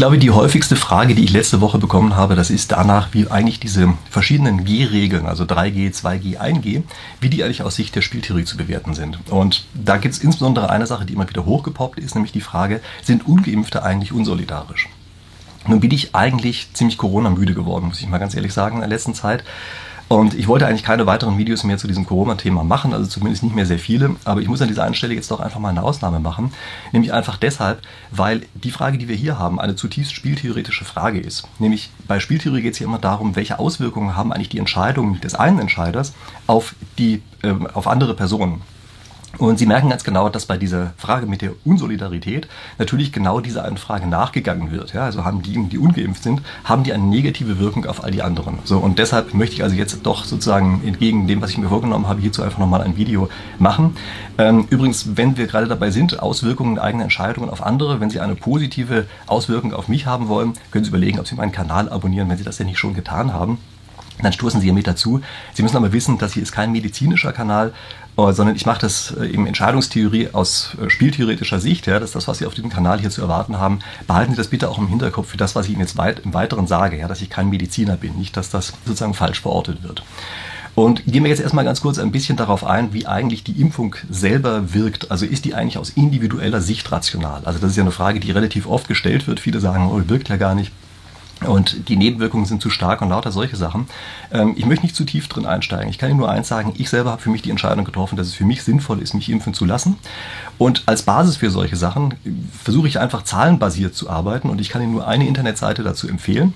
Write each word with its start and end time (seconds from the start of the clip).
glaube, 0.00 0.16
die 0.16 0.30
häufigste 0.30 0.76
Frage, 0.76 1.14
die 1.14 1.24
ich 1.24 1.30
letzte 1.30 1.60
Woche 1.60 1.76
bekommen 1.76 2.16
habe, 2.16 2.34
das 2.34 2.48
ist 2.48 2.72
danach, 2.72 3.08
wie 3.12 3.30
eigentlich 3.30 3.60
diese 3.60 3.92
verschiedenen 4.08 4.64
G-Regeln, 4.64 5.26
also 5.26 5.44
3G, 5.44 5.92
2G, 5.92 6.38
1G, 6.38 6.84
wie 7.20 7.28
die 7.28 7.44
eigentlich 7.44 7.62
aus 7.62 7.74
Sicht 7.74 7.94
der 7.94 8.00
Spieltheorie 8.00 8.46
zu 8.46 8.56
bewerten 8.56 8.94
sind. 8.94 9.18
Und 9.28 9.66
da 9.74 9.98
gibt 9.98 10.14
es 10.14 10.22
insbesondere 10.22 10.70
eine 10.70 10.86
Sache, 10.86 11.04
die 11.04 11.12
immer 11.12 11.28
wieder 11.28 11.44
hochgepoppt 11.44 11.98
ist, 11.98 12.14
nämlich 12.14 12.32
die 12.32 12.40
Frage, 12.40 12.80
sind 13.02 13.28
Ungeimpfte 13.28 13.82
eigentlich 13.82 14.12
unsolidarisch? 14.12 14.88
Nun 15.66 15.80
bin 15.80 15.90
ich 15.90 16.14
eigentlich 16.14 16.72
ziemlich 16.72 16.96
Corona-müde 16.96 17.52
geworden, 17.52 17.88
muss 17.88 18.00
ich 18.00 18.08
mal 18.08 18.16
ganz 18.16 18.34
ehrlich 18.34 18.54
sagen, 18.54 18.76
in 18.76 18.80
der 18.80 18.88
letzten 18.88 19.12
Zeit. 19.12 19.44
Und 20.12 20.34
ich 20.34 20.48
wollte 20.48 20.66
eigentlich 20.66 20.82
keine 20.82 21.06
weiteren 21.06 21.38
Videos 21.38 21.62
mehr 21.62 21.78
zu 21.78 21.86
diesem 21.86 22.04
Corona-Thema 22.04 22.64
machen, 22.64 22.92
also 22.92 23.06
zumindest 23.06 23.44
nicht 23.44 23.54
mehr 23.54 23.64
sehr 23.64 23.78
viele. 23.78 24.16
Aber 24.24 24.40
ich 24.40 24.48
muss 24.48 24.60
an 24.60 24.66
dieser 24.66 24.82
einen 24.82 24.96
Stelle 24.96 25.14
jetzt 25.14 25.30
doch 25.30 25.38
einfach 25.38 25.60
mal 25.60 25.68
eine 25.68 25.84
Ausnahme 25.84 26.18
machen. 26.18 26.52
Nämlich 26.90 27.12
einfach 27.12 27.36
deshalb, 27.36 27.80
weil 28.10 28.42
die 28.54 28.72
Frage, 28.72 28.98
die 28.98 29.06
wir 29.06 29.14
hier 29.14 29.38
haben, 29.38 29.60
eine 29.60 29.76
zutiefst 29.76 30.12
spieltheoretische 30.12 30.84
Frage 30.84 31.20
ist. 31.20 31.46
Nämlich 31.60 31.90
bei 32.08 32.18
Spieltheorie 32.18 32.60
geht 32.60 32.72
es 32.72 32.80
ja 32.80 32.88
immer 32.88 32.98
darum, 32.98 33.36
welche 33.36 33.60
Auswirkungen 33.60 34.16
haben 34.16 34.32
eigentlich 34.32 34.48
die 34.48 34.58
Entscheidungen 34.58 35.20
des 35.20 35.36
einen 35.36 35.60
Entscheiders 35.60 36.12
auf, 36.48 36.74
die, 36.98 37.22
äh, 37.42 37.54
auf 37.72 37.86
andere 37.86 38.14
Personen. 38.14 38.62
Und 39.38 39.58
Sie 39.58 39.66
merken 39.66 39.88
ganz 39.88 40.04
genau, 40.04 40.28
dass 40.28 40.46
bei 40.46 40.58
dieser 40.58 40.92
Frage 40.96 41.26
mit 41.26 41.40
der 41.40 41.52
Unsolidarität 41.64 42.48
natürlich 42.78 43.12
genau 43.12 43.40
dieser 43.40 43.64
einen 43.64 43.76
Frage 43.76 44.06
nachgegangen 44.06 44.72
wird. 44.72 44.92
Ja, 44.92 45.04
also 45.04 45.24
haben 45.24 45.42
die, 45.42 45.68
die 45.68 45.78
ungeimpft 45.78 46.22
sind, 46.22 46.42
haben 46.64 46.82
die 46.82 46.92
eine 46.92 47.04
negative 47.04 47.58
Wirkung 47.58 47.86
auf 47.86 48.02
all 48.02 48.10
die 48.10 48.22
anderen. 48.22 48.58
So, 48.64 48.78
und 48.78 48.98
deshalb 48.98 49.32
möchte 49.32 49.54
ich 49.54 49.62
also 49.62 49.76
jetzt 49.76 49.98
doch 50.02 50.24
sozusagen 50.24 50.82
entgegen 50.84 51.26
dem, 51.26 51.40
was 51.40 51.50
ich 51.50 51.58
mir 51.58 51.68
vorgenommen 51.68 52.08
habe, 52.08 52.20
hierzu 52.20 52.42
einfach 52.42 52.58
nochmal 52.58 52.82
ein 52.82 52.96
Video 52.96 53.28
machen. 53.58 53.96
Ähm, 54.36 54.66
übrigens, 54.68 55.16
wenn 55.16 55.36
wir 55.36 55.46
gerade 55.46 55.68
dabei 55.68 55.90
sind, 55.90 56.20
Auswirkungen 56.20 56.78
eigener 56.78 57.04
Entscheidungen 57.04 57.50
auf 57.50 57.64
andere, 57.64 58.00
wenn 58.00 58.10
Sie 58.10 58.20
eine 58.20 58.34
positive 58.34 59.06
Auswirkung 59.26 59.72
auf 59.72 59.88
mich 59.88 60.06
haben 60.06 60.28
wollen, 60.28 60.54
können 60.70 60.84
Sie 60.84 60.90
überlegen, 60.90 61.20
ob 61.20 61.26
Sie 61.26 61.36
meinen 61.36 61.52
Kanal 61.52 61.88
abonnieren, 61.88 62.28
wenn 62.28 62.36
Sie 62.36 62.44
das 62.44 62.58
ja 62.58 62.64
nicht 62.64 62.78
schon 62.78 62.94
getan 62.94 63.32
haben 63.32 63.58
dann 64.22 64.32
stoßen 64.32 64.60
Sie 64.60 64.66
ja 64.66 64.72
mit 64.72 64.86
dazu. 64.86 65.20
Sie 65.54 65.62
müssen 65.62 65.76
aber 65.76 65.92
wissen, 65.92 66.18
dass 66.18 66.34
hier 66.34 66.42
ist 66.42 66.52
kein 66.52 66.72
medizinischer 66.72 67.32
Kanal, 67.32 67.72
sondern 68.16 68.56
ich 68.56 68.66
mache 68.66 68.80
das 68.80 69.14
äh, 69.18 69.26
eben 69.26 69.46
Entscheidungstheorie 69.46 70.28
aus 70.32 70.76
äh, 70.80 70.90
spieltheoretischer 70.90 71.60
Sicht. 71.60 71.86
Ja, 71.86 71.98
das 71.98 72.10
ist 72.10 72.16
das, 72.16 72.28
was 72.28 72.38
Sie 72.38 72.46
auf 72.46 72.54
diesem 72.54 72.70
Kanal 72.70 73.00
hier 73.00 73.10
zu 73.10 73.22
erwarten 73.22 73.58
haben. 73.58 73.80
Behalten 74.06 74.32
Sie 74.32 74.36
das 74.36 74.48
bitte 74.48 74.68
auch 74.68 74.78
im 74.78 74.88
Hinterkopf 74.88 75.28
für 75.28 75.36
das, 75.36 75.54
was 75.54 75.66
ich 75.66 75.72
Ihnen 75.72 75.80
jetzt 75.80 75.96
weit, 75.96 76.20
im 76.20 76.34
Weiteren 76.34 76.66
sage, 76.66 76.98
ja, 76.98 77.08
dass 77.08 77.22
ich 77.22 77.30
kein 77.30 77.48
Mediziner 77.50 77.96
bin, 77.96 78.16
nicht, 78.16 78.36
dass 78.36 78.50
das 78.50 78.74
sozusagen 78.84 79.14
falsch 79.14 79.40
verortet 79.40 79.82
wird. 79.82 80.02
Und 80.74 81.04
gehen 81.04 81.24
wir 81.24 81.30
jetzt 81.30 81.40
erstmal 81.40 81.64
ganz 81.64 81.80
kurz 81.80 81.98
ein 81.98 82.12
bisschen 82.12 82.36
darauf 82.36 82.64
ein, 82.64 82.92
wie 82.92 83.06
eigentlich 83.06 83.42
die 83.44 83.60
Impfung 83.60 83.96
selber 84.08 84.72
wirkt. 84.72 85.10
Also 85.10 85.26
ist 85.26 85.44
die 85.44 85.54
eigentlich 85.54 85.78
aus 85.78 85.90
individueller 85.90 86.60
Sicht 86.60 86.90
rational? 86.92 87.42
Also 87.44 87.58
das 87.58 87.70
ist 87.70 87.76
ja 87.76 87.82
eine 87.82 87.90
Frage, 87.90 88.20
die 88.20 88.30
relativ 88.30 88.66
oft 88.66 88.86
gestellt 88.88 89.26
wird. 89.26 89.40
Viele 89.40 89.60
sagen, 89.60 89.90
oh, 89.90 90.00
wirkt 90.08 90.28
ja 90.28 90.36
gar 90.36 90.54
nicht. 90.54 90.72
Und 91.46 91.88
die 91.88 91.96
Nebenwirkungen 91.96 92.44
sind 92.44 92.60
zu 92.60 92.68
stark 92.68 93.00
und 93.00 93.08
lauter 93.08 93.32
solche 93.32 93.56
Sachen. 93.56 93.86
Ähm, 94.30 94.54
ich 94.56 94.66
möchte 94.66 94.84
nicht 94.84 94.94
zu 94.94 95.04
tief 95.04 95.28
drin 95.28 95.46
einsteigen. 95.46 95.88
Ich 95.88 95.98
kann 95.98 96.10
Ihnen 96.10 96.18
nur 96.18 96.30
eins 96.30 96.48
sagen, 96.48 96.74
ich 96.76 96.90
selber 96.90 97.12
habe 97.12 97.22
für 97.22 97.30
mich 97.30 97.42
die 97.42 97.50
Entscheidung 97.50 97.84
getroffen, 97.84 98.16
dass 98.16 98.26
es 98.26 98.34
für 98.34 98.44
mich 98.44 98.62
sinnvoll 98.62 99.00
ist, 99.00 99.14
mich 99.14 99.30
impfen 99.30 99.54
zu 99.54 99.64
lassen. 99.64 99.96
Und 100.58 100.82
als 100.86 101.02
Basis 101.02 101.36
für 101.36 101.50
solche 101.50 101.76
Sachen 101.76 102.14
versuche 102.62 102.88
ich 102.88 102.98
einfach 102.98 103.22
zahlenbasiert 103.22 103.94
zu 103.94 104.10
arbeiten 104.10 104.50
und 104.50 104.60
ich 104.60 104.68
kann 104.68 104.82
Ihnen 104.82 104.92
nur 104.92 105.08
eine 105.08 105.26
Internetseite 105.26 105.82
dazu 105.82 106.08
empfehlen 106.08 106.52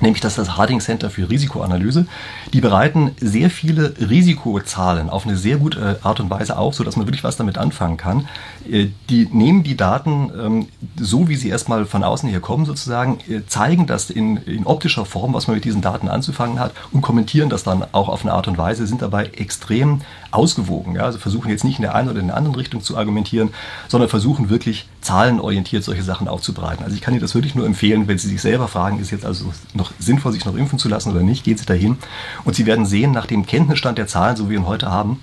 nämlich 0.00 0.20
das 0.20 0.34
das 0.34 0.56
Harding 0.56 0.80
Center 0.80 1.10
für 1.10 1.28
Risikoanalyse. 1.28 2.06
Die 2.52 2.60
bereiten 2.60 3.12
sehr 3.20 3.50
viele 3.50 3.94
Risikozahlen 3.98 5.10
auf 5.10 5.26
eine 5.26 5.36
sehr 5.36 5.58
gute 5.58 6.00
Art 6.02 6.20
und 6.20 6.30
Weise 6.30 6.56
auf, 6.56 6.74
sodass 6.74 6.96
man 6.96 7.06
wirklich 7.06 7.24
was 7.24 7.36
damit 7.36 7.58
anfangen 7.58 7.96
kann. 7.96 8.28
Äh, 8.70 8.88
die 9.08 9.28
nehmen 9.30 9.62
die 9.62 9.76
Daten 9.76 10.30
ähm, 10.38 10.68
so, 10.98 11.28
wie 11.28 11.36
sie 11.36 11.48
erstmal 11.48 11.86
von 11.86 12.04
außen 12.04 12.28
her 12.28 12.40
kommen, 12.40 12.64
sozusagen, 12.64 13.18
äh, 13.28 13.46
zeigen 13.46 13.86
das 13.86 14.10
in, 14.10 14.36
in 14.38 14.66
optischer 14.66 15.04
Form, 15.04 15.34
was 15.34 15.46
man 15.46 15.56
mit 15.56 15.64
diesen 15.64 15.82
Daten 15.82 16.08
anzufangen 16.08 16.58
hat 16.58 16.72
und 16.92 17.02
kommentieren 17.02 17.48
das 17.48 17.62
dann 17.62 17.84
auch 17.92 18.08
auf 18.08 18.22
eine 18.22 18.32
Art 18.32 18.48
und 18.48 18.58
Weise, 18.58 18.86
sind 18.86 19.02
dabei 19.02 19.26
extrem 19.26 20.00
ausgewogen. 20.30 20.94
Ja? 20.96 21.02
Also 21.02 21.18
versuchen 21.18 21.50
jetzt 21.50 21.64
nicht 21.64 21.78
in 21.78 21.82
der 21.82 21.94
einen 21.94 22.08
oder 22.08 22.20
in 22.20 22.28
der 22.28 22.36
anderen 22.36 22.56
Richtung 22.56 22.82
zu 22.82 22.96
argumentieren, 22.96 23.50
sondern 23.88 24.08
versuchen 24.08 24.50
wirklich 24.50 24.88
zahlenorientiert 25.00 25.84
solche 25.84 26.02
Sachen 26.02 26.28
aufzubereiten. 26.28 26.84
Also 26.84 26.94
ich 26.94 27.02
kann 27.02 27.14
Ihnen 27.14 27.22
das 27.22 27.34
wirklich 27.34 27.54
nur 27.54 27.66
empfehlen, 27.66 28.06
wenn 28.08 28.18
Sie 28.18 28.28
sich 28.28 28.40
selber 28.40 28.68
fragen, 28.68 29.00
ist 29.00 29.10
jetzt 29.10 29.24
also 29.24 29.52
noch 29.74 29.89
sinnvoll, 29.98 30.32
sich 30.32 30.44
noch 30.44 30.56
impfen 30.56 30.78
zu 30.78 30.88
lassen 30.88 31.10
oder 31.10 31.22
nicht, 31.22 31.44
gehen 31.44 31.56
Sie 31.56 31.66
dahin 31.66 31.98
und 32.44 32.54
Sie 32.54 32.66
werden 32.66 32.86
sehen, 32.86 33.12
nach 33.12 33.26
dem 33.26 33.46
Kenntnisstand 33.46 33.98
der 33.98 34.06
Zahlen, 34.06 34.36
so 34.36 34.46
wie 34.46 34.50
wir 34.50 34.58
ihn 34.58 34.66
heute 34.66 34.90
haben, 34.90 35.20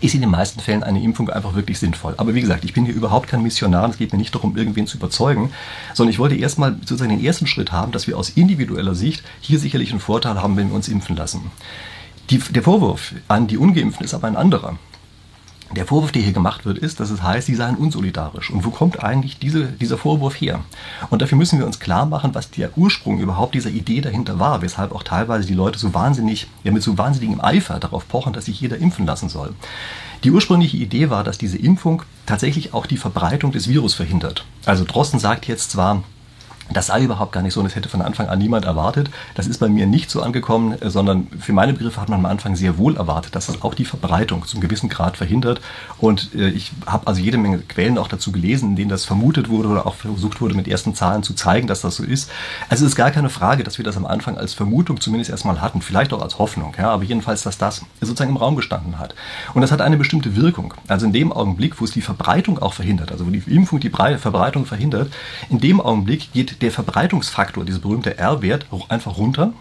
ist 0.00 0.14
in 0.14 0.20
den 0.20 0.30
meisten 0.30 0.60
Fällen 0.60 0.82
eine 0.82 1.02
Impfung 1.02 1.28
einfach 1.30 1.54
wirklich 1.54 1.78
sinnvoll. 1.78 2.14
Aber 2.18 2.34
wie 2.34 2.40
gesagt, 2.40 2.64
ich 2.64 2.72
bin 2.72 2.84
hier 2.84 2.94
überhaupt 2.94 3.28
kein 3.28 3.42
Missionar, 3.42 3.88
es 3.88 3.98
geht 3.98 4.12
mir 4.12 4.18
nicht 4.18 4.34
darum, 4.34 4.56
irgendwen 4.56 4.86
zu 4.86 4.96
überzeugen, 4.96 5.50
sondern 5.94 6.12
ich 6.12 6.18
wollte 6.18 6.36
erstmal 6.36 6.74
sozusagen 6.80 7.10
den 7.10 7.24
ersten 7.24 7.46
Schritt 7.46 7.72
haben, 7.72 7.92
dass 7.92 8.06
wir 8.06 8.16
aus 8.16 8.30
individueller 8.30 8.94
Sicht 8.94 9.22
hier 9.40 9.58
sicherlich 9.58 9.90
einen 9.90 10.00
Vorteil 10.00 10.40
haben, 10.40 10.56
wenn 10.56 10.68
wir 10.68 10.76
uns 10.76 10.88
impfen 10.88 11.16
lassen. 11.16 11.50
Die, 12.30 12.38
der 12.38 12.62
Vorwurf 12.62 13.14
an 13.26 13.46
die 13.46 13.56
Ungeimpften 13.56 14.04
ist 14.04 14.14
aber 14.14 14.28
ein 14.28 14.36
anderer. 14.36 14.78
Der 15.76 15.84
Vorwurf, 15.84 16.12
der 16.12 16.22
hier 16.22 16.32
gemacht 16.32 16.64
wird, 16.64 16.78
ist, 16.78 16.98
dass 16.98 17.10
es 17.10 17.22
heißt, 17.22 17.46
sie 17.46 17.54
seien 17.54 17.76
unsolidarisch. 17.76 18.50
Und 18.50 18.64
wo 18.64 18.70
kommt 18.70 19.04
eigentlich 19.04 19.38
diese, 19.38 19.66
dieser 19.66 19.98
Vorwurf 19.98 20.40
her? 20.40 20.60
Und 21.10 21.20
dafür 21.20 21.36
müssen 21.36 21.58
wir 21.58 21.66
uns 21.66 21.78
klar 21.78 22.06
machen, 22.06 22.34
was 22.34 22.50
der 22.50 22.76
Ursprung 22.78 23.18
überhaupt 23.18 23.54
dieser 23.54 23.68
Idee 23.68 24.00
dahinter 24.00 24.38
war, 24.38 24.62
weshalb 24.62 24.92
auch 24.92 25.02
teilweise 25.02 25.46
die 25.46 25.54
Leute 25.54 25.78
so 25.78 25.92
wahnsinnig, 25.92 26.46
ja 26.64 26.72
mit 26.72 26.82
so 26.82 26.96
wahnsinnigem 26.96 27.42
Eifer 27.42 27.78
darauf 27.78 28.08
pochen, 28.08 28.32
dass 28.32 28.46
sich 28.46 28.60
jeder 28.60 28.78
impfen 28.78 29.04
lassen 29.04 29.28
soll. 29.28 29.54
Die 30.24 30.30
ursprüngliche 30.30 30.78
Idee 30.78 31.10
war, 31.10 31.22
dass 31.22 31.36
diese 31.36 31.58
Impfung 31.58 32.02
tatsächlich 32.24 32.72
auch 32.72 32.86
die 32.86 32.96
Verbreitung 32.96 33.52
des 33.52 33.68
Virus 33.68 33.94
verhindert. 33.94 34.46
Also 34.64 34.84
Drosten 34.84 35.20
sagt 35.20 35.46
jetzt 35.46 35.70
zwar, 35.70 36.02
das 36.72 36.86
sei 36.88 37.02
überhaupt 37.02 37.32
gar 37.32 37.42
nicht 37.42 37.54
so 37.54 37.60
und 37.60 37.66
das 37.66 37.76
hätte 37.76 37.88
von 37.88 38.02
Anfang 38.02 38.28
an 38.28 38.38
niemand 38.38 38.64
erwartet. 38.64 39.10
Das 39.34 39.46
ist 39.46 39.58
bei 39.58 39.68
mir 39.68 39.86
nicht 39.86 40.10
so 40.10 40.22
angekommen, 40.22 40.80
äh, 40.80 40.90
sondern 40.90 41.28
für 41.38 41.52
meine 41.52 41.72
Begriffe 41.72 42.00
hat 42.00 42.08
man 42.08 42.20
am 42.20 42.26
Anfang 42.26 42.56
sehr 42.56 42.78
wohl 42.78 42.96
erwartet, 42.96 43.34
dass 43.34 43.48
es 43.48 43.62
auch 43.62 43.74
die 43.74 43.84
Verbreitung 43.84 44.46
zum 44.46 44.60
gewissen 44.60 44.88
Grad 44.88 45.16
verhindert. 45.16 45.60
Und 45.98 46.34
äh, 46.34 46.48
ich 46.48 46.72
habe 46.86 47.06
also 47.06 47.20
jede 47.20 47.38
Menge 47.38 47.58
Quellen 47.58 47.98
auch 47.98 48.08
dazu 48.08 48.32
gelesen, 48.32 48.70
in 48.70 48.76
denen 48.76 48.90
das 48.90 49.04
vermutet 49.04 49.48
wurde 49.48 49.68
oder 49.68 49.86
auch 49.86 49.94
versucht 49.94 50.40
wurde, 50.40 50.54
mit 50.54 50.68
ersten 50.68 50.94
Zahlen 50.94 51.22
zu 51.22 51.34
zeigen, 51.34 51.66
dass 51.66 51.80
das 51.80 51.96
so 51.96 52.04
ist. 52.04 52.30
Also 52.68 52.84
es 52.84 52.92
ist 52.92 52.96
gar 52.96 53.10
keine 53.10 53.30
Frage, 53.30 53.64
dass 53.64 53.78
wir 53.78 53.84
das 53.84 53.96
am 53.96 54.06
Anfang 54.06 54.36
als 54.36 54.54
Vermutung 54.54 55.00
zumindest 55.00 55.30
erstmal 55.30 55.60
hatten, 55.60 55.80
vielleicht 55.80 56.12
auch 56.12 56.22
als 56.22 56.38
Hoffnung, 56.38 56.74
ja, 56.78 56.90
aber 56.90 57.04
jedenfalls, 57.04 57.42
dass 57.42 57.58
das 57.58 57.82
sozusagen 58.00 58.30
im 58.30 58.36
Raum 58.36 58.56
gestanden 58.56 58.98
hat. 58.98 59.14
Und 59.54 59.62
das 59.62 59.72
hat 59.72 59.80
eine 59.80 59.96
bestimmte 59.96 60.36
Wirkung. 60.36 60.74
Also 60.86 61.06
in 61.06 61.12
dem 61.12 61.32
Augenblick, 61.32 61.80
wo 61.80 61.84
es 61.84 61.92
die 61.92 62.00
Verbreitung 62.00 62.58
auch 62.58 62.74
verhindert, 62.74 63.12
also 63.12 63.26
wo 63.26 63.30
die 63.30 63.42
Impfung 63.46 63.80
die 63.80 63.90
Verbreitung 63.90 64.66
verhindert, 64.66 65.10
in 65.50 65.60
dem 65.60 65.80
Augenblick 65.80 66.32
geht 66.32 66.57
der 66.60 66.70
Verbreitungsfaktor, 66.70 67.64
dieser 67.64 67.78
berühmte 67.78 68.18
R-Wert, 68.18 68.66
einfach 68.88 69.16
runter. 69.18 69.52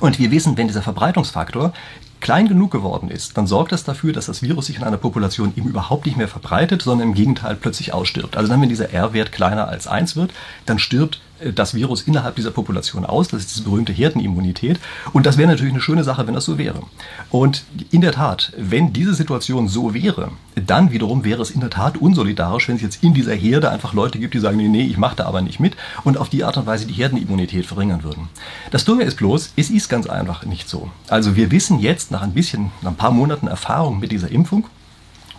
Und 0.00 0.18
wir 0.18 0.30
wissen, 0.30 0.56
wenn 0.56 0.68
dieser 0.68 0.82
Verbreitungsfaktor 0.82 1.72
klein 2.20 2.48
genug 2.48 2.70
geworden 2.70 3.10
ist, 3.10 3.36
dann 3.36 3.46
sorgt 3.46 3.72
das 3.72 3.84
dafür, 3.84 4.12
dass 4.12 4.26
das 4.26 4.42
Virus 4.42 4.66
sich 4.66 4.76
in 4.76 4.84
einer 4.84 4.98
Population 4.98 5.52
eben 5.56 5.68
überhaupt 5.68 6.06
nicht 6.06 6.16
mehr 6.16 6.28
verbreitet, 6.28 6.82
sondern 6.82 7.08
im 7.08 7.14
Gegenteil 7.14 7.56
plötzlich 7.56 7.92
ausstirbt. 7.92 8.36
Also 8.36 8.50
dann, 8.50 8.60
wenn 8.60 8.68
dieser 8.68 8.92
R-Wert 8.92 9.32
kleiner 9.32 9.68
als 9.68 9.86
1 9.86 10.16
wird, 10.16 10.32
dann 10.66 10.78
stirbt 10.78 11.20
das 11.54 11.74
Virus 11.74 12.02
innerhalb 12.02 12.36
dieser 12.36 12.50
Population 12.50 13.04
aus. 13.04 13.28
Das 13.28 13.40
ist 13.40 13.50
diese 13.50 13.64
berühmte 13.64 13.92
Herdenimmunität. 13.92 14.78
Und 15.12 15.26
das 15.26 15.36
wäre 15.36 15.48
natürlich 15.48 15.72
eine 15.72 15.82
schöne 15.82 16.04
Sache, 16.04 16.26
wenn 16.26 16.34
das 16.34 16.44
so 16.44 16.58
wäre. 16.58 16.82
Und 17.30 17.64
in 17.90 18.00
der 18.00 18.12
Tat, 18.12 18.52
wenn 18.56 18.92
diese 18.92 19.14
Situation 19.14 19.68
so 19.68 19.94
wäre, 19.94 20.30
dann 20.54 20.90
wiederum 20.90 21.24
wäre 21.24 21.42
es 21.42 21.50
in 21.50 21.60
der 21.60 21.70
Tat 21.70 21.96
unsolidarisch, 21.96 22.68
wenn 22.68 22.76
es 22.76 22.82
jetzt 22.82 23.02
in 23.02 23.14
dieser 23.14 23.34
Herde 23.34 23.70
einfach 23.70 23.94
Leute 23.94 24.18
gibt, 24.18 24.34
die 24.34 24.38
sagen, 24.38 24.56
nee, 24.56 24.68
nee, 24.68 24.84
ich 24.84 24.98
mache 24.98 25.16
da 25.16 25.26
aber 25.26 25.42
nicht 25.42 25.60
mit 25.60 25.76
und 26.04 26.18
auf 26.18 26.28
die 26.28 26.44
Art 26.44 26.56
und 26.56 26.66
Weise 26.66 26.86
die 26.86 26.94
Herdenimmunität 26.94 27.66
verringern 27.66 28.02
würden. 28.02 28.28
Das 28.70 28.84
Dumme 28.84 29.04
ist 29.04 29.16
bloß, 29.16 29.52
es 29.56 29.70
ist 29.70 29.88
ganz 29.88 30.06
einfach 30.06 30.44
nicht 30.44 30.68
so. 30.68 30.90
Also 31.08 31.36
wir 31.36 31.50
wissen 31.50 31.78
jetzt, 31.78 32.10
nach 32.10 32.22
ein 32.22 32.34
bisschen, 32.34 32.70
nach 32.82 32.90
ein 32.90 32.96
paar 32.96 33.12
Monaten 33.12 33.46
Erfahrung 33.46 34.00
mit 34.00 34.12
dieser 34.12 34.30
Impfung, 34.30 34.66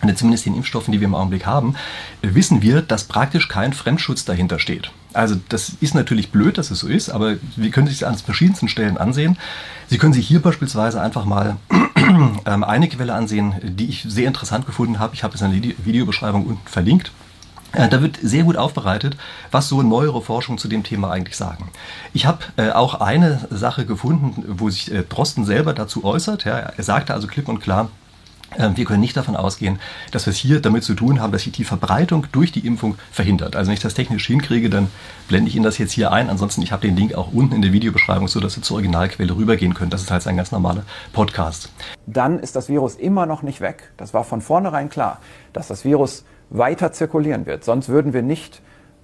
und 0.02 0.18
zumindest 0.18 0.46
den 0.46 0.56
Impfstoffen, 0.56 0.90
die 0.90 1.00
wir 1.00 1.06
im 1.06 1.14
Augenblick 1.14 1.46
haben, 1.46 1.74
wissen 2.22 2.60
wir, 2.60 2.82
dass 2.82 3.04
praktisch 3.04 3.48
kein 3.48 3.72
Fremdschutz 3.72 4.24
dahinter 4.24 4.58
steht. 4.58 4.90
Also 5.14 5.36
das 5.48 5.72
ist 5.80 5.94
natürlich 5.94 6.30
blöd, 6.30 6.58
dass 6.58 6.70
es 6.70 6.80
so 6.80 6.88
ist, 6.88 7.10
aber 7.10 7.36
wir 7.56 7.70
können 7.70 7.86
sich 7.86 8.00
das 8.00 8.08
an 8.08 8.16
verschiedensten 8.16 8.68
Stellen 8.68 8.98
ansehen. 8.98 9.38
Sie 9.88 9.98
können 9.98 10.12
sich 10.12 10.26
hier 10.26 10.40
beispielsweise 10.40 11.00
einfach 11.00 11.24
mal 11.24 11.56
ähm, 12.46 12.64
eine 12.64 12.88
Quelle 12.88 13.14
ansehen, 13.14 13.54
die 13.62 13.88
ich 13.88 14.04
sehr 14.08 14.28
interessant 14.28 14.66
gefunden 14.66 14.98
habe. 14.98 15.14
Ich 15.14 15.22
habe 15.22 15.34
es 15.34 15.40
in 15.40 15.62
der 15.62 15.72
Videobeschreibung 15.84 16.46
unten 16.46 16.66
verlinkt. 16.66 17.12
Äh, 17.72 17.88
da 17.88 18.02
wird 18.02 18.18
sehr 18.22 18.44
gut 18.44 18.56
aufbereitet, 18.56 19.16
was 19.50 19.68
so 19.68 19.82
neuere 19.82 20.22
Forschung 20.22 20.58
zu 20.58 20.68
dem 20.68 20.82
Thema 20.82 21.10
eigentlich 21.10 21.36
sagen. 21.36 21.70
Ich 22.12 22.26
habe 22.26 22.44
äh, 22.56 22.70
auch 22.70 23.00
eine 23.00 23.46
Sache 23.50 23.86
gefunden, 23.86 24.44
wo 24.46 24.68
sich 24.70 24.92
äh, 24.92 25.02
Drosten 25.02 25.44
selber 25.44 25.72
dazu 25.72 26.04
äußert. 26.04 26.44
Ja, 26.44 26.56
er 26.56 26.84
sagte 26.84 27.14
also 27.14 27.26
klipp 27.26 27.48
und 27.48 27.60
klar, 27.60 27.90
wir 28.56 28.84
können 28.84 29.00
nicht 29.00 29.16
davon 29.16 29.36
ausgehen, 29.36 29.78
dass 30.10 30.26
wir 30.26 30.32
es 30.32 30.36
hier 30.36 30.60
damit 30.60 30.84
zu 30.84 30.94
tun 30.94 31.20
haben, 31.20 31.32
dass 31.32 31.42
sich 31.42 31.52
die 31.52 31.64
Verbreitung 31.64 32.26
durch 32.32 32.52
die 32.52 32.66
Impfung 32.66 32.96
verhindert. 33.10 33.56
Also 33.56 33.68
wenn 33.68 33.74
ich 33.74 33.80
das 33.80 33.94
technisch 33.94 34.26
hinkriege, 34.26 34.70
dann 34.70 34.88
blende 35.28 35.48
ich 35.48 35.56
Ihnen 35.56 35.64
das 35.64 35.78
jetzt 35.78 35.92
hier 35.92 36.12
ein. 36.12 36.30
Ansonsten, 36.30 36.62
ich 36.62 36.72
habe 36.72 36.86
den 36.86 36.96
Link 36.96 37.14
auch 37.14 37.32
unten 37.32 37.54
in 37.54 37.62
der 37.62 37.72
Videobeschreibung, 37.72 38.28
sodass 38.28 38.54
Sie 38.54 38.60
zur 38.60 38.76
Originalquelle 38.76 39.34
rübergehen 39.34 39.74
können. 39.74 39.90
Das 39.90 40.02
ist 40.02 40.10
halt 40.10 40.26
ein 40.26 40.36
ganz 40.36 40.52
normaler 40.52 40.84
Podcast. 41.12 41.70
Dann 42.06 42.38
ist 42.38 42.56
das 42.56 42.68
Virus 42.68 42.96
immer 42.96 43.26
noch 43.26 43.42
nicht 43.42 43.60
weg. 43.60 43.92
Das 43.96 44.14
war 44.14 44.24
von 44.24 44.40
vornherein 44.40 44.88
klar, 44.88 45.20
dass 45.52 45.68
das 45.68 45.84
Virus 45.84 46.24
weiter 46.50 46.92
zirkulieren 46.92 47.46
wird. 47.46 47.64
Sonst 47.64 47.88
würden 47.88 48.12
wir 48.12 48.22
nicht 48.22 48.60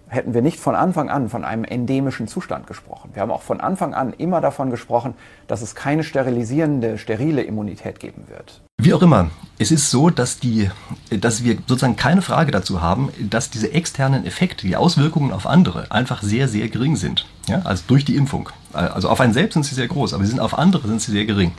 hätten 0.08 0.34
wir 0.34 0.42
nicht 0.42 0.58
von 0.58 0.74
Anfang 0.74 1.10
an 1.10 1.28
von 1.28 1.44
einem 1.44 1.64
endemischen 1.64 2.28
Zustand 2.28 2.66
gesprochen. 2.66 3.10
Wir 3.12 3.22
haben 3.22 3.30
auch 3.30 3.42
von 3.42 3.60
Anfang 3.60 3.94
an 3.94 4.12
immer 4.14 4.40
davon 4.40 4.70
gesprochen, 4.70 5.14
dass 5.46 5.62
es 5.62 5.74
keine 5.74 6.02
sterilisierende, 6.02 6.98
sterile 6.98 7.42
Immunität 7.42 8.00
geben 8.00 8.24
wird. 8.28 8.62
Wie 8.80 8.94
auch 8.94 9.02
immer, 9.02 9.30
es 9.58 9.72
ist 9.72 9.90
so, 9.90 10.08
dass, 10.08 10.38
die, 10.38 10.70
dass 11.10 11.42
wir 11.42 11.56
sozusagen 11.66 11.96
keine 11.96 12.22
Frage 12.22 12.52
dazu 12.52 12.80
haben, 12.80 13.08
dass 13.18 13.50
diese 13.50 13.72
externen 13.72 14.24
Effekte, 14.24 14.68
die 14.68 14.76
Auswirkungen 14.76 15.32
auf 15.32 15.48
andere 15.48 15.90
einfach 15.90 16.22
sehr, 16.22 16.46
sehr 16.46 16.68
gering 16.68 16.94
sind. 16.94 17.26
Ja, 17.48 17.62
also 17.62 17.82
durch 17.88 18.04
die 18.04 18.14
Impfung. 18.14 18.50
Also 18.72 19.08
auf 19.08 19.20
einen 19.20 19.32
selbst 19.32 19.54
sind 19.54 19.64
sie 19.64 19.74
sehr 19.74 19.88
groß, 19.88 20.14
aber 20.14 20.22
sie 20.22 20.30
sind 20.30 20.38
auf 20.38 20.56
andere 20.56 20.86
sind 20.86 21.02
sie 21.02 21.10
sehr 21.10 21.24
gering. 21.24 21.50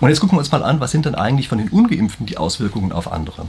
Und 0.00 0.08
jetzt 0.08 0.20
gucken 0.20 0.36
wir 0.36 0.40
uns 0.40 0.52
mal 0.52 0.62
an, 0.62 0.78
was 0.78 0.92
sind 0.92 1.04
denn 1.04 1.16
eigentlich 1.16 1.48
von 1.48 1.58
den 1.58 1.68
Ungeimpften 1.68 2.26
die 2.26 2.38
Auswirkungen 2.38 2.92
auf 2.92 3.10
andere? 3.10 3.46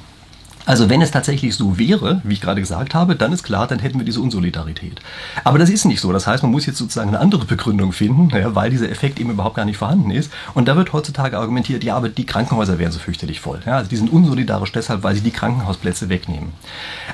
Also 0.66 0.90
wenn 0.90 1.02
es 1.02 1.12
tatsächlich 1.12 1.56
so 1.56 1.78
wäre, 1.78 2.22
wie 2.24 2.34
ich 2.34 2.42
gerade 2.42 2.62
gesagt 2.62 2.94
habe, 2.94 3.16
dann 3.16 3.34
ist 3.34 3.44
klar, 3.44 3.68
dann 3.68 3.80
hätten 3.80 4.00
wir 4.00 4.06
diese 4.06 4.22
Unsolidarität. 4.22 5.02
Aber 5.44 5.60
das 5.60 5.70
ist 5.70 5.86
nicht 5.86 6.00
so. 6.00 6.14
Das 6.14 6.26
heißt, 6.26 6.44
man 6.44 6.52
muss 6.52 6.66
jetzt 6.66 6.78
sozusagen 6.78 7.10
eine 7.10 7.20
andere 7.20 7.46
Begründung 7.46 7.92
finden, 7.92 8.30
ja, 8.30 8.56
weil 8.56 8.70
dieser 8.70 8.90
Effekt 8.90 9.20
eben 9.20 9.32
überhaupt 9.32 9.56
gar 9.56 9.66
nicht 9.66 9.78
vorhanden 9.78 10.12
ist. 10.12 10.32
Und 10.54 10.68
da 10.68 10.76
wird 10.76 10.94
heutzutage 10.94 11.38
argumentiert, 11.38 11.84
ja, 11.84 11.96
aber 11.96 12.10
die 12.10 12.26
Krankenhäuser 12.26 12.80
wären 12.80 12.92
so 12.92 13.00
fürchterlich 13.00 13.42
voll. 13.42 13.62
Ja, 13.66 13.78
also 13.78 13.90
die 13.90 13.98
sind 13.98 14.12
unsolidarisch 14.12 14.72
deshalb, 14.72 15.04
weil 15.04 15.16
sie 15.16 15.22
die 15.22 15.32
Krankenhausplätze 15.32 16.10
wegnehmen. 16.10 16.54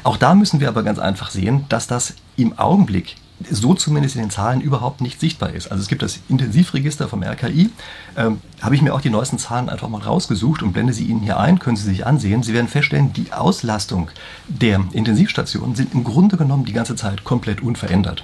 Auch 0.03 0.17
da 0.17 0.35
müssen 0.35 0.59
wir 0.59 0.67
aber 0.67 0.83
ganz 0.83 0.99
einfach 0.99 1.31
sehen, 1.31 1.65
dass 1.69 1.87
das 1.87 2.13
im 2.35 2.57
Augenblick 2.59 3.15
so 3.49 3.73
zumindest 3.73 4.15
in 4.15 4.21
den 4.21 4.29
Zahlen 4.31 4.61
überhaupt 4.61 5.01
nicht 5.01 5.19
sichtbar 5.19 5.51
ist. 5.53 5.71
Also 5.71 5.81
es 5.81 5.87
gibt 5.87 6.01
das 6.01 6.19
Intensivregister 6.27 7.07
vom 7.07 7.23
RKI, 7.23 7.69
ähm, 8.17 8.41
habe 8.61 8.75
ich 8.75 8.81
mir 8.81 8.93
auch 8.93 9.01
die 9.01 9.09
neuesten 9.09 9.37
Zahlen 9.37 9.69
einfach 9.69 9.87
mal 9.87 10.01
rausgesucht 10.01 10.61
und 10.61 10.73
blende 10.73 10.93
sie 10.93 11.05
Ihnen 11.05 11.21
hier 11.21 11.39
ein, 11.39 11.59
können 11.59 11.77
Sie 11.77 11.83
sich 11.83 12.05
ansehen. 12.05 12.43
Sie 12.43 12.53
werden 12.53 12.67
feststellen, 12.67 13.13
die 13.13 13.31
Auslastung 13.31 14.11
der 14.47 14.83
Intensivstationen 14.91 15.75
sind 15.75 15.93
im 15.93 16.03
Grunde 16.03 16.37
genommen 16.37 16.65
die 16.65 16.73
ganze 16.73 16.95
Zeit 16.95 17.23
komplett 17.23 17.61
unverändert. 17.61 18.23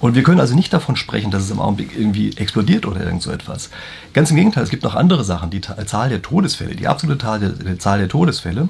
Und 0.00 0.14
wir 0.14 0.22
können 0.22 0.40
also 0.40 0.54
nicht 0.54 0.72
davon 0.72 0.96
sprechen, 0.96 1.30
dass 1.30 1.42
es 1.42 1.50
im 1.50 1.60
Augenblick 1.60 1.96
irgendwie 1.96 2.36
explodiert 2.36 2.86
oder 2.86 3.04
irgend 3.04 3.22
so 3.22 3.30
etwas. 3.30 3.70
Ganz 4.12 4.30
im 4.30 4.36
Gegenteil, 4.36 4.64
es 4.64 4.70
gibt 4.70 4.82
noch 4.82 4.94
andere 4.94 5.24
Sachen. 5.24 5.50
Die 5.50 5.60
Zahl 5.60 6.08
der 6.08 6.22
Todesfälle, 6.22 6.74
die 6.74 6.88
absolute 6.88 7.78
Zahl 7.78 7.98
der 7.98 8.08
Todesfälle 8.08 8.68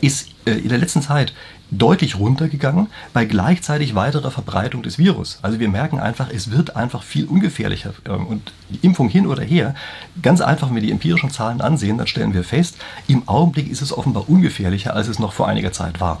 ist 0.00 0.28
in 0.44 0.68
der 0.68 0.78
letzten 0.78 1.02
Zeit 1.02 1.32
deutlich 1.70 2.18
runtergegangen 2.18 2.88
bei 3.12 3.24
gleichzeitig 3.24 3.94
weiterer 3.94 4.30
Verbreitung 4.30 4.82
des 4.82 4.98
Virus. 4.98 5.38
Also 5.42 5.60
wir 5.60 5.68
merken 5.68 5.98
einfach, 5.98 6.28
es 6.30 6.50
wird 6.50 6.76
einfach 6.76 7.02
viel 7.02 7.26
ungefährlicher. 7.26 7.92
Ähm, 8.08 8.26
und 8.26 8.52
die 8.68 8.84
Impfung 8.84 9.08
hin 9.08 9.26
oder 9.26 9.42
her, 9.42 9.74
ganz 10.22 10.40
einfach, 10.40 10.68
wenn 10.68 10.76
wir 10.76 10.82
die 10.82 10.90
empirischen 10.90 11.30
Zahlen 11.30 11.60
ansehen, 11.60 11.98
dann 11.98 12.06
stellen 12.06 12.34
wir 12.34 12.44
fest, 12.44 12.76
im 13.06 13.28
Augenblick 13.28 13.70
ist 13.70 13.82
es 13.82 13.96
offenbar 13.96 14.28
ungefährlicher, 14.28 14.94
als 14.94 15.08
es 15.08 15.18
noch 15.18 15.32
vor 15.32 15.48
einiger 15.48 15.72
Zeit 15.72 16.00
war. 16.00 16.20